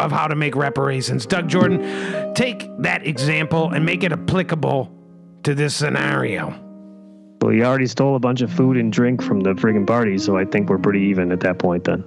[0.00, 1.24] of how to make reparations.
[1.24, 4.92] Doug Jordan, take that example and make it applicable
[5.44, 6.63] to this scenario.
[7.44, 10.34] Well, you already stole a bunch of food and drink from the friggin' party, so
[10.34, 12.02] I think we're pretty even at that point then.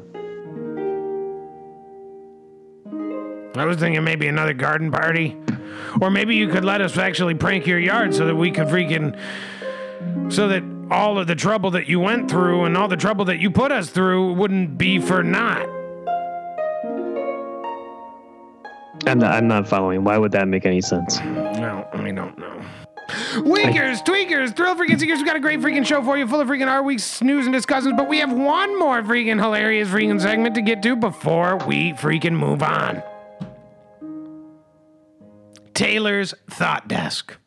[3.56, 5.38] I was thinking maybe another garden party.
[6.02, 9.16] Or maybe you could let us actually prank your yard so that we could freaking.
[10.34, 13.38] So that all of the trouble that you went through and all the trouble that
[13.38, 15.70] you put us through wouldn't be for naught.
[19.06, 20.04] I'm not, I'm not following.
[20.04, 21.20] Why would that make any sense?
[21.20, 22.87] No, I don't know.
[23.44, 26.48] Weakers, tweakers, thrill freaking seekers, we got a great freaking show for you, full of
[26.48, 30.56] freaking our week's news and discussions, but we have one more freaking hilarious freaking segment
[30.56, 33.02] to get to before we freaking move on.
[35.74, 37.38] Taylor's Thought Desk.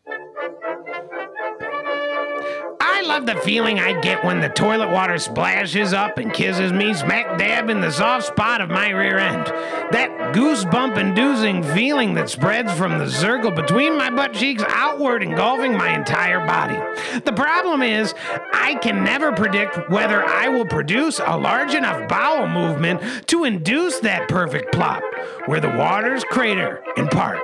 [3.11, 7.39] Love the feeling I get when the toilet water splashes up and kisses me smack
[7.39, 9.47] dab in the soft spot of my rear end.
[9.91, 15.77] That goosebump inducing feeling that spreads from the circle between my butt cheeks outward, engulfing
[15.77, 16.77] my entire body.
[17.25, 18.15] The problem is,
[18.53, 23.99] I can never predict whether I will produce a large enough bowel movement to induce
[24.01, 25.03] that perfect plop,
[25.47, 27.41] where the waters crater in part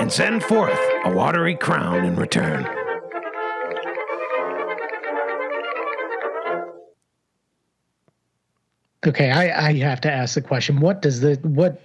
[0.00, 2.87] and send forth a watery crown in return.
[9.06, 11.80] Okay, I, I have to ask the question: What does the what?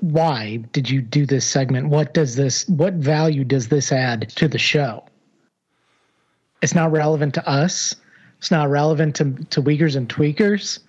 [0.00, 1.88] Why did you do this segment?
[1.88, 2.68] What does this?
[2.68, 5.04] What value does this add to the show?
[6.62, 7.96] It's not relevant to us.
[8.38, 10.80] It's not relevant to to Weakers and tweakers.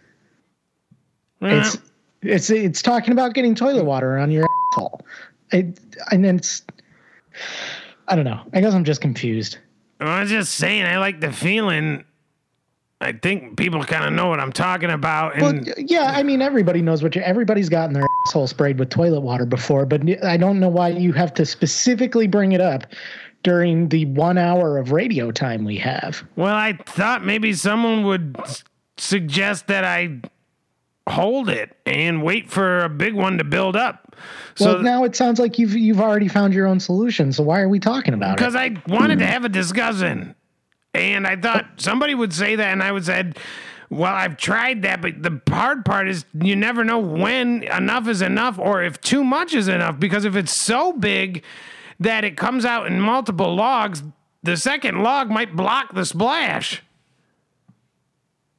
[1.41, 1.77] It's
[2.21, 5.01] it's it's talking about getting toilet water on your asshole.
[5.51, 5.79] It,
[6.11, 6.63] and then it's
[8.07, 8.41] I don't know.
[8.53, 9.57] I guess I'm just confused.
[9.99, 12.05] I was just saying, I like the feeling.
[13.01, 15.35] I think people kind of know what I'm talking about.
[15.35, 18.89] And Well, yeah, I mean everybody knows what you everybody's gotten their asshole sprayed with
[18.89, 22.85] toilet water before, but I don't know why you have to specifically bring it up
[23.43, 26.23] during the 1 hour of radio time we have.
[26.35, 28.35] well, I thought maybe someone would
[28.97, 30.19] suggest that I
[31.07, 34.15] hold it and wait for a big one to build up.
[34.59, 37.31] Well, now it sounds like you've you've already found your own solution.
[37.31, 38.37] So why are we talking about it?
[38.37, 40.35] because I wanted to have a discussion,
[40.93, 43.37] and I thought somebody would say that, and I would said,
[43.89, 48.21] "Well, I've tried that, but the hard part is you never know when enough is
[48.21, 49.99] enough, or if too much is enough.
[49.99, 51.43] Because if it's so big
[51.99, 54.03] that it comes out in multiple logs,
[54.41, 56.81] the second log might block the splash."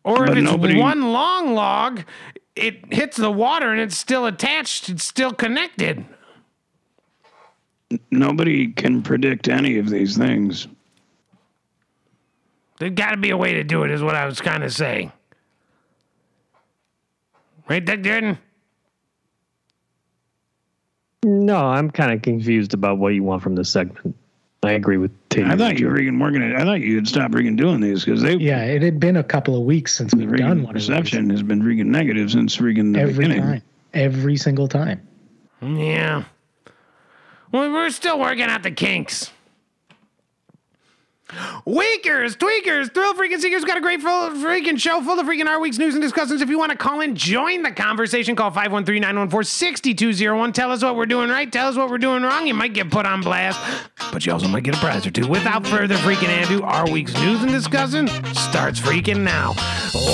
[0.03, 2.05] Or if it's nobody- one long log,
[2.57, 6.07] it hits the water and it's still attached, it's still connected.
[8.11, 10.69] Nobody can predict any of these things.
[12.81, 14.73] There's got to be a way to do it, is what I was kind of
[14.73, 15.13] saying.
[17.69, 18.39] Right, Doug Jordan?
[21.23, 24.17] No, I'm kind of confused about what you want from this segment.
[24.63, 25.51] I agree with Taylor.
[25.51, 26.57] I thought you were freaking working it.
[26.57, 29.57] I thought you'd stop freaking doing these because they yeah, it had been a couple
[29.57, 33.01] of weeks since we've done one of reception has been freaking negative since freaking the
[33.01, 33.41] Every beginning.
[33.43, 33.63] time,
[33.93, 35.07] every single time.
[35.63, 36.25] Yeah.
[37.53, 39.31] Well, we're still working out the kinks.
[41.65, 45.61] Weakers, tweakers, thrill freaking seekers got a great full freaking show full of freaking our
[45.61, 46.43] week's news and discussions.
[46.43, 48.37] If you want to call in, join the conversation.
[48.37, 50.55] Call 513-914-6201.
[50.55, 51.51] Tell us what we're doing right.
[51.51, 52.47] Tell us what we're doing wrong.
[52.47, 53.61] You might get put on blast,
[54.13, 55.27] but you also might get a prize or two.
[55.29, 59.55] Without further freaking ado, our week's news and discussion starts freaking now.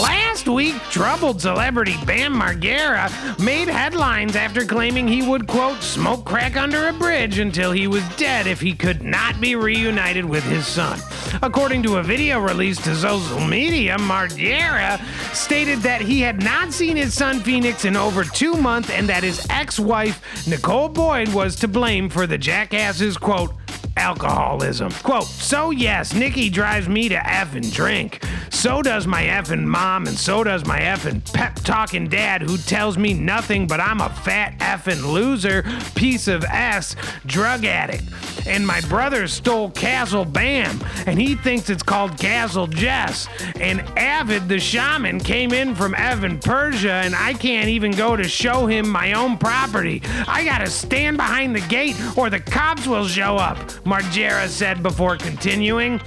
[0.01, 3.11] Last week, troubled celebrity Bam Margera
[3.43, 8.03] made headlines after claiming he would, quote, smoke crack under a bridge until he was
[8.17, 10.99] dead if he could not be reunited with his son.
[11.43, 15.01] According to a video released to social media, Margera
[15.35, 19.23] stated that he had not seen his son Phoenix in over two months and that
[19.23, 23.53] his ex wife, Nicole Boyd, was to blame for the jackass's, quote,
[23.97, 24.91] alcoholism.
[25.03, 28.25] Quote, so yes, Nikki drives me to and drink.
[28.51, 32.97] So does my effing mom, and so does my effing pep talking dad who tells
[32.99, 38.05] me nothing but I'm a fat effing loser, piece of S, drug addict.
[38.47, 43.29] And my brother stole Castle Bam, and he thinks it's called Castle Jess.
[43.61, 48.25] And Avid the shaman came in from Evan Persia, and I can't even go to
[48.25, 50.03] show him my own property.
[50.29, 55.17] I gotta stand behind the gate, or the cops will show up, Margera said before
[55.17, 56.01] continuing.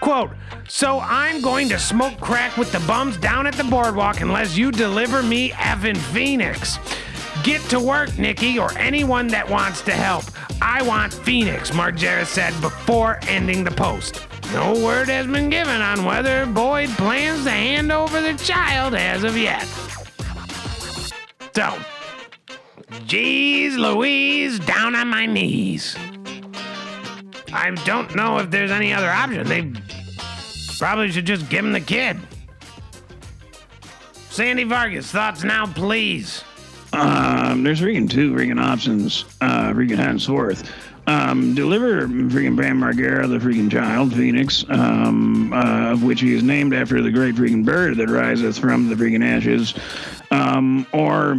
[0.00, 0.30] Quote,
[0.68, 4.70] so I'm going to smoke crack with the bums down at the boardwalk unless you
[4.70, 6.78] deliver me Evan Phoenix.
[7.42, 10.24] Get to work, Nikki, or anyone that wants to help.
[10.62, 14.26] I want Phoenix, Margera said before ending the post.
[14.52, 19.24] No word has been given on whether Boyd plans to hand over the child as
[19.24, 19.64] of yet.
[21.54, 21.76] So,
[23.06, 25.96] geez Louise, down on my knees.
[27.54, 29.46] I don't know if there's any other option.
[29.46, 29.72] They
[30.76, 32.18] probably should just give him the kid.
[34.12, 36.42] Sandy Vargas, thoughts now, please.
[36.92, 40.68] Um, there's freaking two freaking options, uh, freaking henceforth.
[41.06, 46.42] Um, deliver freaking Bam Margera, the freaking child, Phoenix, um, uh, of which he is
[46.42, 49.74] named after the great freaking bird that riseth from the freaking ashes,
[50.30, 51.36] um, or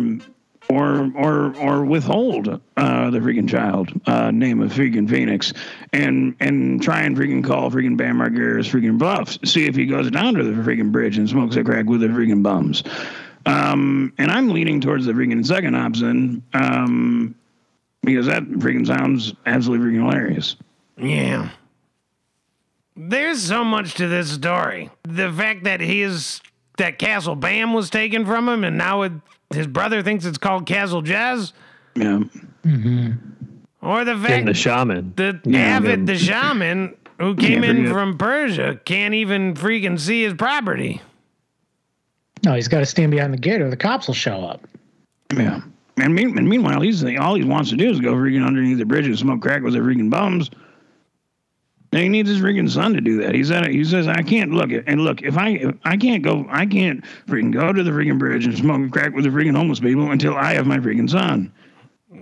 [0.70, 2.48] or or or withhold
[2.78, 5.54] uh, the freaking child uh, name of freaking Phoenix
[5.94, 9.38] and and try and freaking call freaking Bam Margera's freaking bluff.
[9.46, 12.08] See if he goes down to the freaking bridge and smokes a crack with the
[12.08, 12.84] freaking bums.
[13.46, 17.36] Um, and I'm leaning towards the freaking second option um,
[18.04, 20.56] because that freaking sounds absolutely freaking hilarious.
[20.98, 21.50] Yeah.
[22.96, 24.90] There's so much to this story.
[25.04, 26.42] The fact that his
[26.78, 29.14] that Castle Bam was taken from him, and now it,
[29.54, 31.54] his brother thinks it's called Castle Jazz,
[31.96, 32.22] Yeah.
[32.66, 33.12] Mm-hmm.
[33.82, 35.14] or the And fact the shaman.
[35.18, 37.92] that Yeah, Avid the- the shaman who came in forget.
[37.94, 41.02] from Persia can't even freaking see his property.
[42.44, 44.62] No, he's got to stand behind the gate or the cops will show up.
[45.36, 45.62] Yeah.
[45.98, 48.86] And, mean, and meanwhile, he's all he wants to do is go freaking underneath the
[48.86, 50.50] bridge and smoke crack with the freaking bums.
[51.96, 53.34] And he needs his freaking son to do that.
[53.34, 56.22] He said he says I can't look it and look if I if I can't
[56.22, 59.56] go I can't freaking go to the freaking bridge and smoke crack with the freaking
[59.56, 61.54] homeless people until I have my freaking son.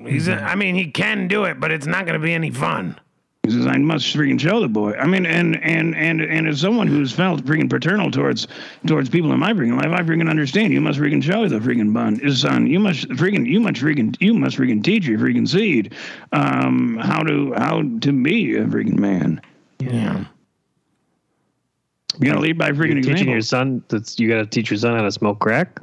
[0.06, 2.52] He's, a, I mean, he can do it, but it's not going to be any
[2.52, 3.00] fun.
[3.42, 4.94] He says I must freaking show the boy.
[4.94, 8.48] I mean, and and and and as someone who's felt freaking paternal towards
[8.86, 10.72] towards people in my freaking life, I freaking understand.
[10.72, 12.68] You must freaking show the freaking bun his son.
[12.68, 15.96] You must freaking you must freaking you must freaking teach your freaking seed
[16.32, 19.42] um, how to how to be a freaking man.
[19.92, 20.26] Yeah.
[22.20, 23.34] You gotta lead by freaking Teaching example.
[23.34, 25.80] your son that's you got to teach your son how to smoke crack.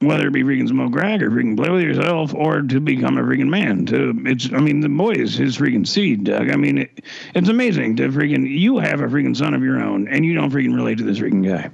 [0.00, 3.22] Whether it be freaking smoke crack or freaking play with yourself or to become a
[3.22, 3.86] freaking man.
[3.86, 6.50] To it's I mean the boy is his freaking seed, Doug.
[6.50, 10.08] I mean it, it's amazing to freaking you have a freaking son of your own
[10.08, 11.70] and you don't freaking relate to this freaking guy.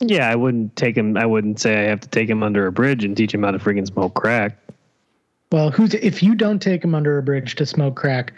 [0.00, 1.16] Yeah, I wouldn't take him.
[1.16, 3.50] I wouldn't say I have to take him under a bridge and teach him how
[3.50, 4.58] to freaking smoke crack.
[5.52, 8.32] Well, who's if you don't take him under a bridge to smoke crack,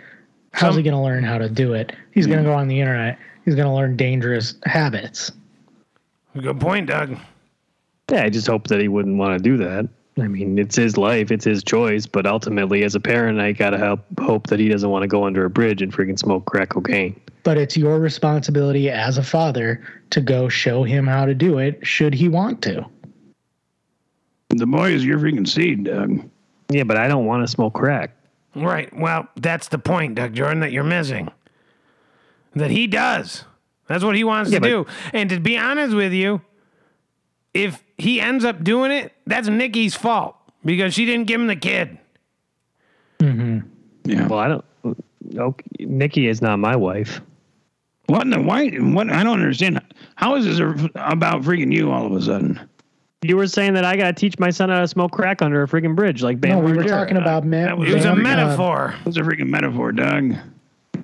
[0.52, 1.92] how's Some- he going to learn how to do it?
[2.12, 2.50] He's going to hmm.
[2.50, 3.18] go on the internet.
[3.44, 5.32] He's going to learn dangerous habits.
[6.40, 7.16] Good point, Doug.
[8.10, 9.88] Yeah, I just hope that he wouldn't want to do that.
[10.18, 13.76] I mean, it's his life, it's his choice, but ultimately, as a parent, I gotta
[13.76, 16.70] help hope that he doesn't want to go under a bridge and freaking smoke crack
[16.70, 17.20] cocaine.
[17.42, 21.86] But it's your responsibility as a father to go show him how to do it
[21.86, 22.86] should he want to.
[24.48, 26.28] The boy is your freaking seed, Doug.
[26.70, 28.12] Yeah, but I don't want to smoke crack.
[28.56, 28.90] Right.
[28.96, 31.28] Well, that's the point, Doug Jordan, that you're missing.
[32.54, 33.44] That he does.
[33.86, 34.86] That's what he wants Yeah, to but- do.
[35.12, 36.40] And to be honest with you,
[37.54, 41.56] if he ends up doing it, that's Nikki's fault because she didn't give him the
[41.56, 41.98] kid.
[43.20, 43.58] Mm-hmm.
[44.04, 44.26] Yeah.
[44.26, 44.64] Well, I don't.
[45.36, 47.20] Okay, Nikki is not my wife.
[48.06, 48.68] What in the why?
[48.68, 49.80] What I don't understand.
[50.14, 50.58] How is this
[50.94, 52.60] about freaking you all of a sudden?
[53.22, 55.66] You were saying that I gotta teach my son how to smoke crack under a
[55.68, 56.88] freaking bridge, like Bam No, we were Margera.
[56.90, 57.82] talking about that Bam.
[57.82, 58.14] It was a metaphor.
[58.14, 58.94] uh, metaphor.
[59.06, 60.34] It's a freaking metaphor, Doug.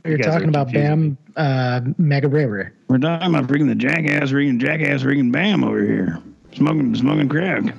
[0.04, 2.72] we were guys are talking about confusing Bam uh, Mega Braver.
[2.88, 6.18] We're talking about freaking the jackass, freaking jackass, freaking Bam over here,
[6.54, 7.74] smoking smoking crack.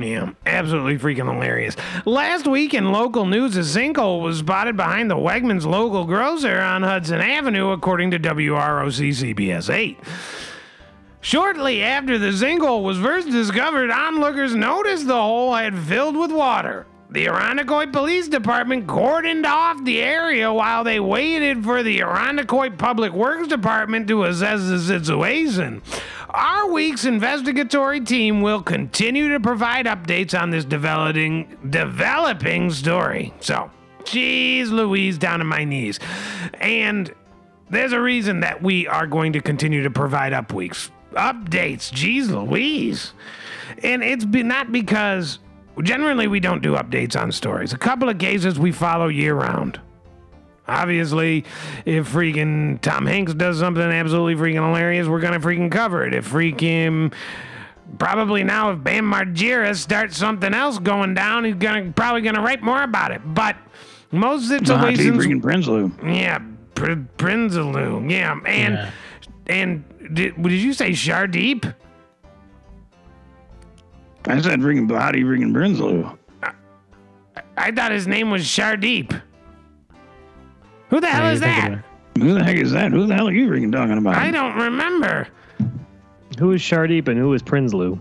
[0.00, 1.76] Yeah, absolutely freaking hilarious.
[2.06, 6.82] Last week in local news, a sinkhole was spotted behind the Wegmans local grocer on
[6.82, 9.98] Hudson Avenue, according to WROC CBS 8.
[11.22, 16.86] Shortly after the sinkhole was first discovered, onlookers noticed the hole had filled with water.
[17.10, 23.12] The Irondequoit Police Department cordoned off the area while they waited for the Irondequoit Public
[23.12, 25.82] Works Department to assess the situation.
[26.30, 33.34] Our week's investigatory team will continue to provide updates on this developing developing story.
[33.40, 33.70] So,
[34.04, 35.98] geez, Louise, down to my knees.
[36.60, 37.12] And
[37.68, 41.90] there's a reason that we are going to continue to provide up weeks updates.
[41.92, 43.12] Jeez Louise.
[43.82, 45.38] And it's be, not because
[45.82, 47.72] generally we don't do updates on stories.
[47.72, 49.80] A couple of cases we follow year round.
[50.68, 51.44] Obviously,
[51.84, 56.14] if freaking Tom Hanks does something absolutely freaking hilarious, we're gonna freaking cover it.
[56.14, 57.12] If freaking
[57.98, 62.62] probably now if Bam Margera starts something else going down, he's gonna probably gonna write
[62.62, 63.20] more about it.
[63.24, 63.56] But
[64.12, 66.16] most of The hot tea situations freaking Prinsloo.
[66.20, 66.38] yeah,
[66.76, 68.08] Pr- Prinzaloo.
[68.08, 68.90] Yeah, and Yeah.
[69.48, 71.74] and did, did you say Shardeep?
[74.26, 76.16] I said freaking body freaking Brinsloo.
[77.56, 79.20] I thought his name was Shardeep.
[80.88, 81.84] Who the hell Yeah, is that?
[82.18, 82.92] Who the heck is that?
[82.92, 84.16] Who the hell are you freaking talking about?
[84.16, 85.28] I don't remember.
[86.38, 87.98] Who is Shardeep and who is Prinsloo?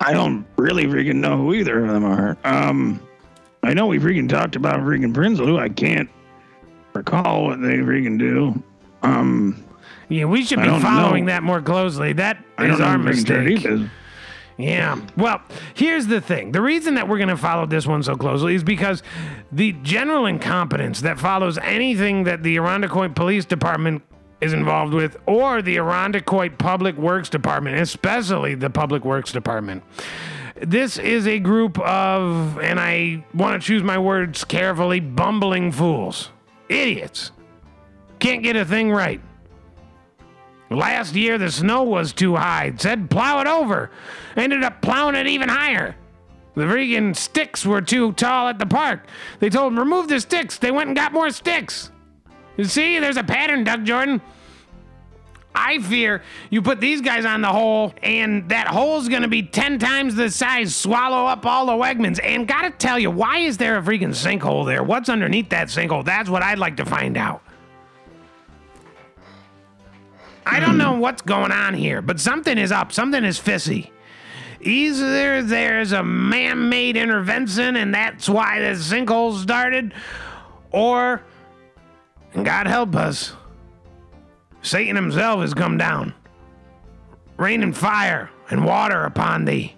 [0.00, 2.36] I don't really freaking know who either of them are.
[2.44, 3.00] Um,
[3.62, 5.58] I know we freaking talked about freaking Prinsloo.
[5.58, 6.08] I can't
[6.94, 8.62] recall what they freaking do.
[9.02, 9.62] Um,
[10.12, 11.32] Yeah, we should be following know.
[11.32, 12.12] that more closely.
[12.12, 13.66] That I is our mistake.
[14.58, 15.00] Yeah.
[15.16, 15.40] Well,
[15.72, 16.52] here's the thing.
[16.52, 19.02] The reason that we're going to follow this one so closely is because
[19.50, 24.02] the general incompetence that follows anything that the Irondequoit Police Department
[24.42, 29.82] is involved with or the Irondequoit Public Works Department, especially the Public Works Department.
[30.60, 36.28] This is a group of, and I want to choose my words carefully, bumbling fools.
[36.68, 37.32] Idiots.
[38.18, 39.22] Can't get a thing right.
[40.72, 42.72] Last year, the snow was too high.
[42.76, 43.90] Said plow it over.
[44.36, 45.96] Ended up plowing it even higher.
[46.54, 49.06] The freaking sticks were too tall at the park.
[49.40, 50.58] They told them, remove the sticks.
[50.58, 51.90] They went and got more sticks.
[52.56, 54.20] You see, there's a pattern, Doug Jordan.
[55.54, 59.78] I fear you put these guys on the hole, and that hole's gonna be 10
[59.78, 62.20] times the size, swallow up all the Wegmans.
[62.22, 64.82] And gotta tell you, why is there a freaking sinkhole there?
[64.82, 66.04] What's underneath that sinkhole?
[66.04, 67.42] That's what I'd like to find out.
[70.44, 72.92] I don't know what's going on here, but something is up.
[72.92, 73.90] Something is fissy.
[74.60, 79.92] Either there's a man made intervention and that's why the sinkhole started,
[80.70, 81.22] or,
[82.34, 83.34] and God help us,
[84.62, 86.14] Satan himself has come down,
[87.36, 89.74] raining fire and water upon thee.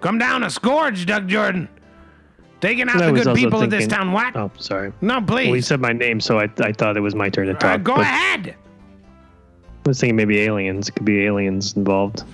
[0.00, 1.68] Come down a scourge, Doug Jordan.
[2.60, 4.12] Taking out I the good people of this town.
[4.12, 4.36] What?
[4.36, 4.92] Oh, sorry.
[5.00, 5.48] No, please.
[5.48, 7.64] Well, you said my name, so I, I thought it was my turn to talk.
[7.64, 8.56] Uh, go but ahead.
[9.84, 10.88] I was thinking maybe aliens.
[10.88, 12.24] It could be aliens involved.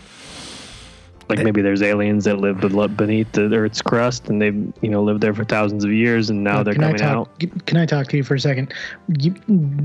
[1.29, 5.21] Like maybe there's aliens that live beneath the Earth's crust, and they've you know lived
[5.21, 7.17] there for thousands of years, and now uh, they're can I coming talk?
[7.17, 7.67] out.
[7.67, 8.75] Can I talk to you for a second?
[9.17, 9.35] You,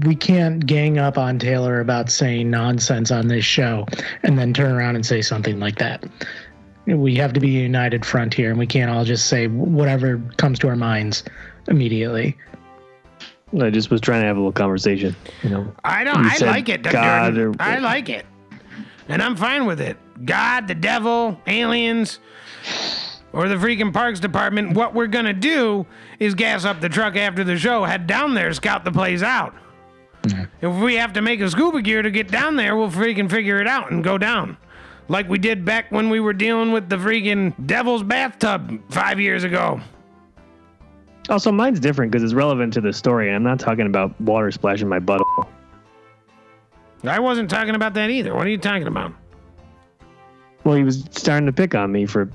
[0.05, 3.86] we can't gang up on Taylor about saying nonsense on this show
[4.24, 6.03] and then turn around and say something like that.
[6.88, 10.20] We have to be a united front here, and we can't all just say whatever
[10.38, 11.24] comes to our minds
[11.68, 12.36] immediately.
[13.62, 15.16] I just was trying to have a little conversation.
[15.43, 16.26] You know, I don't.
[16.26, 18.26] I said like it, God or- I like it,
[19.08, 19.97] and I'm fine with it.
[20.26, 22.20] God, the devil, aliens,
[23.34, 24.74] or the freaking parks department.
[24.74, 25.86] What we're gonna do
[26.20, 29.53] is gas up the truck after the show, head down there, scout the place out.
[30.24, 30.43] Mm-hmm.
[30.66, 33.60] If we have to make a scuba gear to get down there, we'll freaking figure
[33.60, 34.58] it out and go down.
[35.08, 39.43] Like we did back when we were dealing with the freaking devil's bathtub five years
[39.43, 39.80] ago.
[41.30, 44.51] Also mine's different because it's relevant to the story, and I'm not talking about water
[44.51, 45.21] splashing my butt.
[47.03, 48.34] I wasn't talking about that either.
[48.34, 49.13] What are you talking about?
[50.63, 52.30] Well, he was starting to pick on me for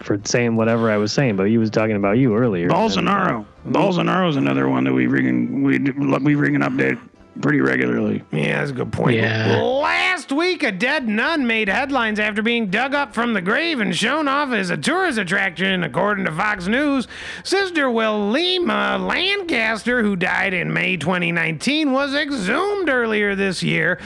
[0.00, 2.68] for saying whatever I was saying, but he was talking about you earlier.
[2.68, 3.42] Bolsonaro.
[3.42, 7.00] Uh, Bolsonaro's another one that we freaking we we freaking update
[7.40, 8.22] pretty regularly.
[8.32, 9.16] Yeah, that's a good point.
[9.16, 9.60] Yeah.
[9.60, 13.94] Last week, a dead nun made headlines after being dug up from the grave and
[13.94, 17.06] shown off as a tourist attraction, according to Fox News.
[17.44, 24.00] Sister Wilhelmina Lancaster, who died in May 2019, was exhumed earlier this year.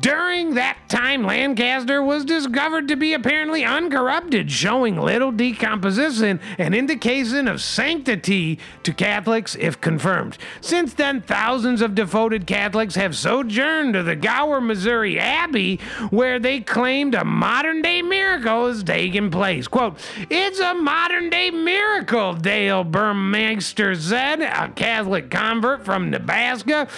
[0.00, 7.48] During that time, Lancaster was discovered to be apparently uncorrupted, showing little decomposition and indication
[7.48, 10.38] of sanctity to Catholics if confirmed.
[10.60, 15.80] Since then, thousands of devoted Catholics have sojourned to the Gower, Missouri Abbey,
[16.10, 19.66] where they claimed a modern day miracle has taken place.
[19.66, 19.98] Quote,
[20.28, 26.88] It's a modern day miracle, Dale Burmeister said, a Catholic convert from Nebraska.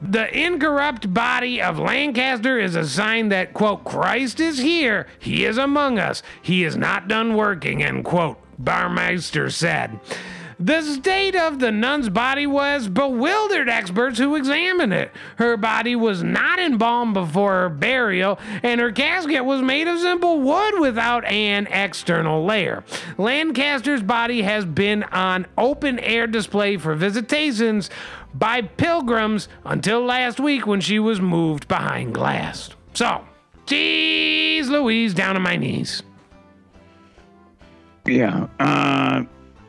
[0.00, 5.08] The incorrupt body of Lancaster is a sign that, quote, Christ is here.
[5.18, 6.22] He is among us.
[6.40, 9.98] He is not done working, end quote, Barmeister said.
[10.60, 15.12] The state of the nun's body was bewildered experts who examined it.
[15.36, 20.40] Her body was not embalmed before her burial, and her casket was made of simple
[20.40, 22.82] wood without an external layer.
[23.18, 27.88] Lancaster's body has been on open air display for visitations
[28.34, 32.70] by pilgrims until last week when she was moved behind glass.
[32.94, 33.24] So,
[33.66, 36.02] geez Louise, down on my knees.
[38.04, 38.48] Yeah.
[38.58, 39.24] Uh,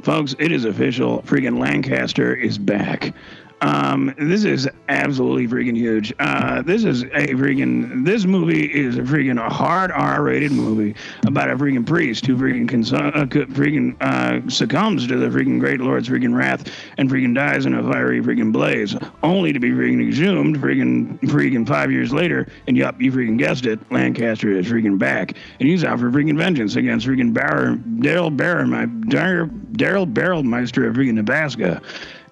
[0.09, 1.21] folks, it is official.
[1.21, 3.13] Freaking Lancaster is back.
[3.61, 6.13] Um, this is absolutely freaking huge.
[6.19, 8.05] Uh, this is a freaking.
[8.05, 10.95] This movie is a freaking hard R-rated movie
[11.25, 15.81] about a freaking priest who freaking consu- uh, freaking uh, succumbs to the freaking great
[15.81, 20.07] lord's freaking wrath and freaking dies in a fiery freaking blaze, only to be freaking
[20.07, 22.47] exhumed freaking freaking five years later.
[22.67, 26.37] And yup, you freaking guessed it, Lancaster is freaking back, and he's out for freaking
[26.37, 29.49] vengeance against freaking Barrow, Daryl Barrow, my Daryl
[30.13, 31.81] Barrelmeister of freaking Nebraska.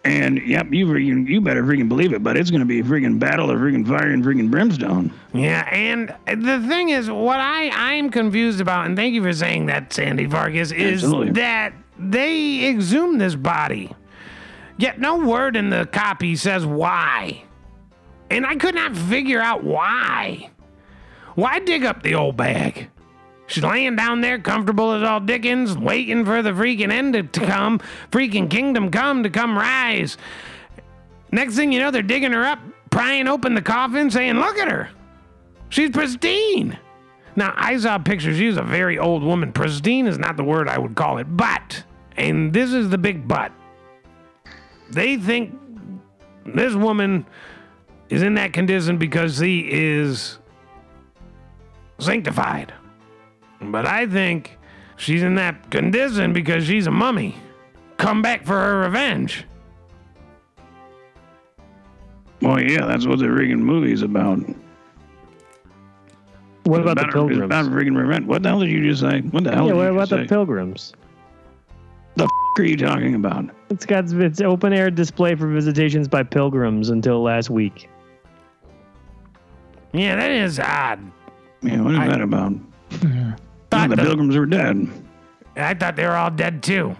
[0.07, 2.23] And yep, you freaking, you better freaking believe it.
[2.23, 5.11] But it's going to be a freaking battle of freaking fire and freaking brimstone.
[5.33, 9.65] Yeah, and the thing is, what I I'm confused about, and thank you for saying
[9.65, 11.33] that, Sandy Vargas, is Absolutely.
[11.33, 13.93] that they exhumed this body,
[14.77, 17.43] yet no word in the copy says why,
[18.29, 20.51] and I could not figure out why.
[21.35, 22.89] Why dig up the old bag?
[23.47, 27.79] She's laying down there, comfortable as all Dickens, waiting for the freaking end to, come,
[28.11, 30.17] freaking kingdom come to come rise.
[31.31, 34.69] Next thing you know, they're digging her up, prying open the coffin, saying, Look at
[34.69, 34.89] her.
[35.69, 36.77] She's pristine.
[37.37, 38.37] Now, I saw pictures.
[38.37, 39.53] She was a very old woman.
[39.53, 41.25] Pristine is not the word I would call it.
[41.25, 41.83] But,
[42.17, 43.51] and this is the big but,
[44.89, 45.55] they think
[46.45, 47.25] this woman
[48.09, 50.39] is in that condition because she is
[51.99, 52.73] sanctified.
[53.61, 54.57] But I think
[54.97, 57.35] she's in that condition because she's a mummy.
[57.97, 59.45] Come back for her revenge.
[62.41, 64.39] Well, yeah, that's what the freaking movie's about.
[66.63, 67.41] What about, about the pilgrims?
[67.41, 68.25] About freaking revenge.
[68.27, 69.21] What the hell did you just say?
[69.21, 69.67] What the hell?
[69.67, 70.93] Yeah, what about the pilgrims?
[72.15, 72.29] The f-
[72.59, 73.45] are you talking about?
[73.69, 77.89] It's got its open air display for visitations by pilgrims until last week.
[79.93, 80.99] Yeah, that is odd.
[81.61, 82.53] Yeah, what is I, that about?
[83.81, 84.87] Thought the, the Pilgrims were dead.
[85.55, 86.95] I thought they were all dead too.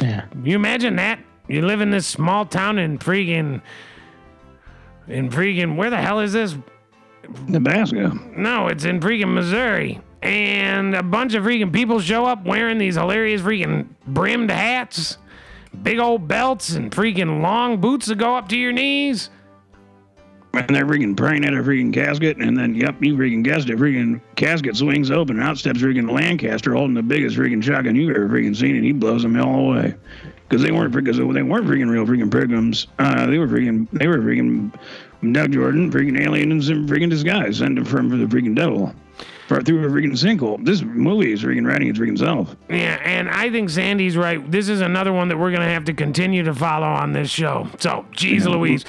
[0.00, 0.26] Yeah.
[0.42, 1.20] You imagine that?
[1.48, 3.60] You live in this small town in freaking,
[5.08, 6.56] in freaking, where the hell is this?
[7.46, 8.12] Nebraska.
[8.36, 10.00] No, it's in freaking Missouri.
[10.22, 15.18] And a bunch of freaking people show up wearing these hilarious freaking brimmed hats,
[15.82, 19.30] big old belts, and freaking long boots that go up to your knees
[20.52, 23.78] and they're freaking praying at a freaking casket, and then yep, you freaking guessed it,
[23.78, 28.14] freaking casket swings open, and out steps freaking Lancaster holding the biggest freaking shotgun you've
[28.14, 29.94] ever freaking seen, and he blows them all away.
[30.48, 32.88] Because they weren't because they weren't freaking real freaking pilgrims.
[32.98, 34.72] Uh, they were freaking they were freaking
[35.32, 38.92] Doug Jordan, freaking aliens in freaking disguise, sent from for the freaking devil.
[39.46, 40.64] Through a freaking sinkhole.
[40.64, 42.54] This movie is freaking writing its freaking self.
[42.68, 44.48] Yeah, and I think Sandy's right.
[44.48, 47.68] This is another one that we're gonna have to continue to follow on this show.
[47.80, 48.84] So, geez, Louise.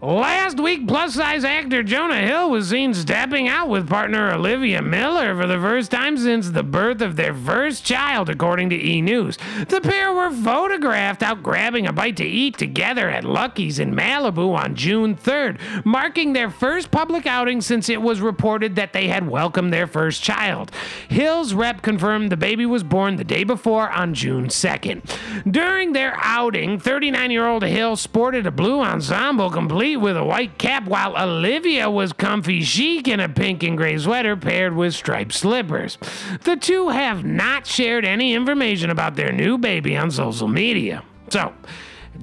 [0.00, 5.34] Last week, plus size actor Jonah Hill was seen stepping out with partner Olivia Millar
[5.34, 9.02] for the first time since the birth of their first child, according to E!
[9.02, 9.38] News.
[9.66, 14.56] The pair were photographed out grabbing a bite to eat together at Lucky's in Malibu
[14.56, 19.28] on June 3rd, marking their first public outing since it was reported that they had
[19.28, 20.70] welcomed their first child.
[21.08, 25.02] Hill's rep confirmed the baby was born the day before on June 2nd.
[25.50, 30.58] During their outing, 39 year old Hill sported a blue ensemble complete with a white
[30.58, 35.32] cap, while Olivia was comfy chic in a pink and gray sweater paired with striped
[35.32, 35.98] slippers.
[36.44, 41.02] The two have not shared any information about their new baby on social media.
[41.30, 41.52] So,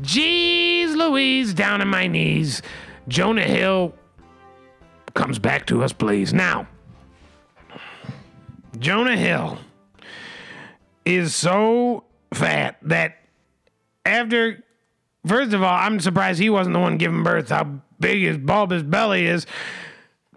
[0.01, 2.61] geez Louise, down on my knees.
[3.07, 3.93] Jonah Hill
[5.13, 6.33] comes back to us, please.
[6.33, 6.67] Now,
[8.79, 9.57] Jonah Hill
[11.05, 12.03] is so
[12.33, 13.17] fat that
[14.05, 14.63] after
[15.25, 17.49] First of all, I'm surprised he wasn't the one giving birth.
[17.49, 19.45] How big his bulb his belly is.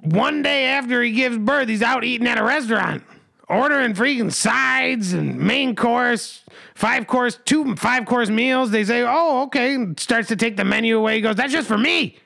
[0.01, 3.03] One day after he gives birth, he's out eating at a restaurant,
[3.49, 8.71] ordering freaking sides and main course, five course, two five course meals.
[8.71, 11.17] They say, "Oh, okay." Starts to take the menu away.
[11.17, 12.17] He goes, "That's just for me."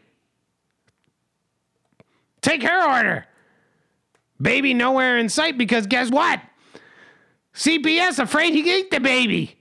[2.42, 3.26] Take her order.
[4.40, 6.40] Baby nowhere in sight because guess what?
[7.54, 9.56] CPS afraid he ate the baby.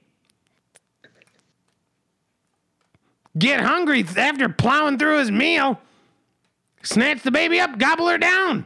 [3.37, 5.79] Get hungry after plowing through his meal,
[6.83, 8.65] snatch the baby up, gobble her down.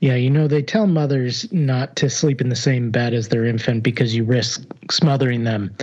[0.00, 3.44] Yeah, you know, they tell mothers not to sleep in the same bed as their
[3.44, 5.74] infant because you risk smothering them.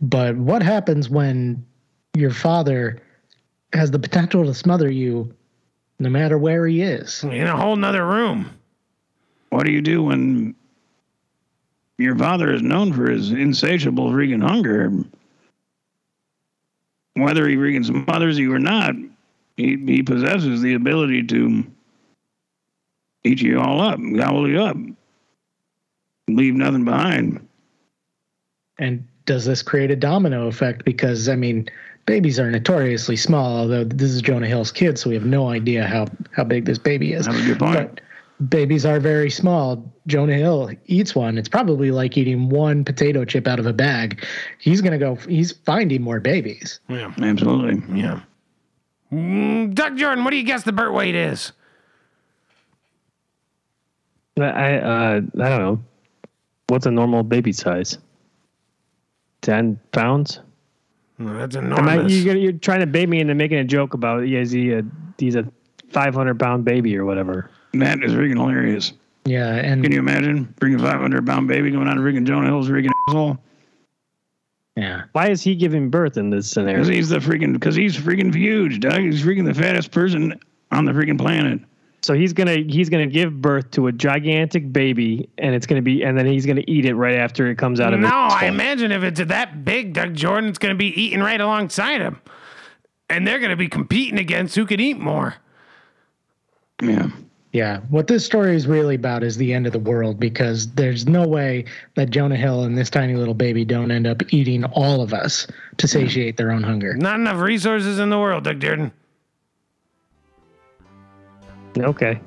[0.00, 1.64] But what happens when
[2.16, 3.02] your father
[3.74, 5.34] has the potential to smother you
[5.98, 7.22] no matter where he is?
[7.22, 8.50] In a whole nother room.
[9.50, 10.54] What do you do when
[12.00, 14.90] your father is known for his insatiable freaking hunger.
[17.14, 18.94] Whether he freaking smothers you or not,
[19.56, 21.64] he, he possesses the ability to
[23.24, 24.76] eat you all up, gobble you up,
[26.28, 27.46] leave nothing behind.
[28.78, 30.84] And does this create a domino effect?
[30.84, 31.68] Because I mean,
[32.06, 33.58] babies are notoriously small.
[33.58, 36.78] Although this is Jonah Hill's kid, so we have no idea how how big this
[36.78, 37.26] baby is.
[37.26, 37.94] That's a good point.
[37.94, 38.00] But
[38.48, 39.92] babies are very small.
[40.06, 41.38] Jonah Hill eats one.
[41.38, 44.24] It's probably like eating one potato chip out of a bag.
[44.58, 45.16] He's gonna go.
[45.16, 46.80] He's finding more babies.
[46.88, 47.12] Yeah.
[47.20, 48.00] Absolutely.
[48.00, 48.20] Yeah.
[49.12, 51.52] Mm, Doug Jordan, what do you guess the birth weight is?
[54.38, 55.80] I uh, I don't know.
[56.68, 57.98] What's a normal baby size?
[59.42, 60.40] Ten pounds.
[61.18, 62.12] That's Am enormous.
[62.12, 64.82] I, you, you're trying to bait me into making a joke about is he a
[65.18, 65.44] he's a
[65.90, 67.50] 500 pound baby or whatever.
[67.74, 68.92] That is freaking hilarious.
[69.24, 72.68] Yeah, and Can you imagine freaking 500 pound baby going out of freaking Jonah Hill's
[72.68, 73.38] freaking asshole?
[74.76, 76.76] yeah, Why is he giving birth in this scenario?
[76.76, 79.00] Because he's the freaking, because he's freaking huge, Doug.
[79.00, 80.40] He's freaking the fattest person
[80.70, 81.60] on the freaking planet.
[82.02, 86.02] So he's gonna he's gonna give birth to a gigantic baby, and it's gonna be,
[86.02, 88.46] and then he's gonna eat it right after it comes out of the no, I
[88.46, 92.18] imagine if it's that big, Doug Jordan, it's going to be eating right alongside him.
[93.10, 95.34] And they're going to be competing against who can eat more.
[96.82, 97.10] Yeah.
[97.52, 97.80] Yeah.
[97.90, 101.26] What this story is really about is the end of the world because there's no
[101.26, 101.64] way
[101.96, 105.48] that Jonah Hill and this tiny little baby don't end up eating all of us
[105.78, 106.94] to satiate their own hunger.
[106.94, 108.92] Not enough resources in the world, Doug Jordan.
[111.76, 112.20] Okay.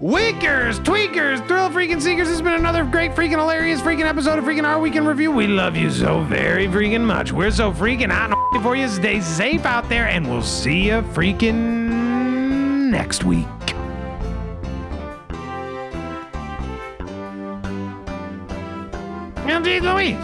[0.00, 2.28] Weakers, tweakers, thrill freaking seekers.
[2.28, 5.32] This has been another great freaking hilarious freaking episode of freaking our weekend review.
[5.32, 7.32] We love you so very freaking much.
[7.32, 8.86] We're so freaking hot and for you.
[8.88, 12.13] Stay safe out there, and we'll see you freaking
[12.90, 13.46] next week.
[19.46, 20.16] Indeed, Louise.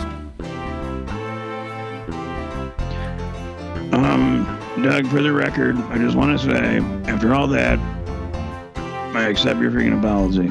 [3.93, 4.47] Um,
[4.83, 6.79] Doug, for the record, I just want to say,
[7.11, 7.79] after all that,
[9.15, 10.51] I accept your freaking apology.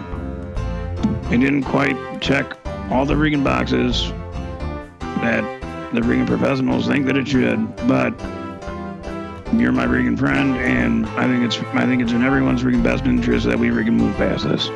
[1.28, 2.58] I didn't quite check
[2.92, 4.12] all the freaking boxes
[5.22, 5.44] that
[5.94, 8.12] the freaking professionals think that it should, but
[9.54, 13.06] you're my freaking friend, and I think it's I think it's in everyone's freaking best
[13.06, 14.70] interest that we freaking move past this.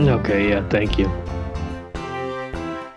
[0.00, 0.48] Okay.
[0.48, 0.66] Yeah.
[0.68, 1.06] Thank you.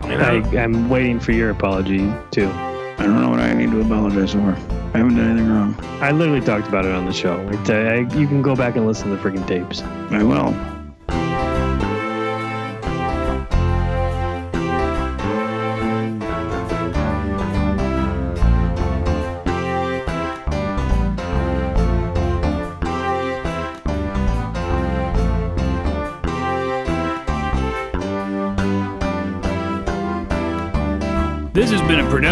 [0.00, 2.48] I, I'm waiting for your apology too.
[2.48, 4.56] I don't know what I need to apologize for.
[4.94, 5.76] I haven't done anything wrong.
[6.00, 7.36] I literally talked about it on the show.
[7.48, 9.82] It, uh, I, you can go back and listen to the freaking tapes.
[9.82, 10.73] I will.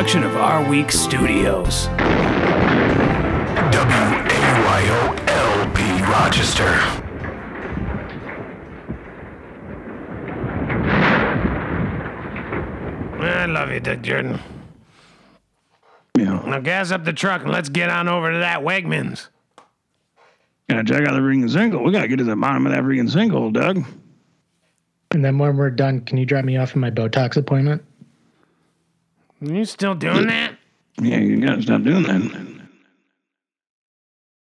[0.02, 1.86] Production of Our Week Studios.
[4.66, 6.64] WAYO-LP Rochester.
[13.22, 14.40] I love you, Doug Jordan.
[16.18, 16.42] Yeah.
[16.46, 19.28] Now gas up the truck and let's get on over to that Wegmans.
[20.68, 21.84] Gotta check out the freaking single.
[21.84, 23.84] We gotta get to the bottom of that freaking sinkhole, Doug.
[25.12, 27.84] And then when we're done, can you drop me off at my Botox appointment?
[29.42, 30.56] You still doing that?
[31.00, 32.51] Yeah, you gotta stop doing that.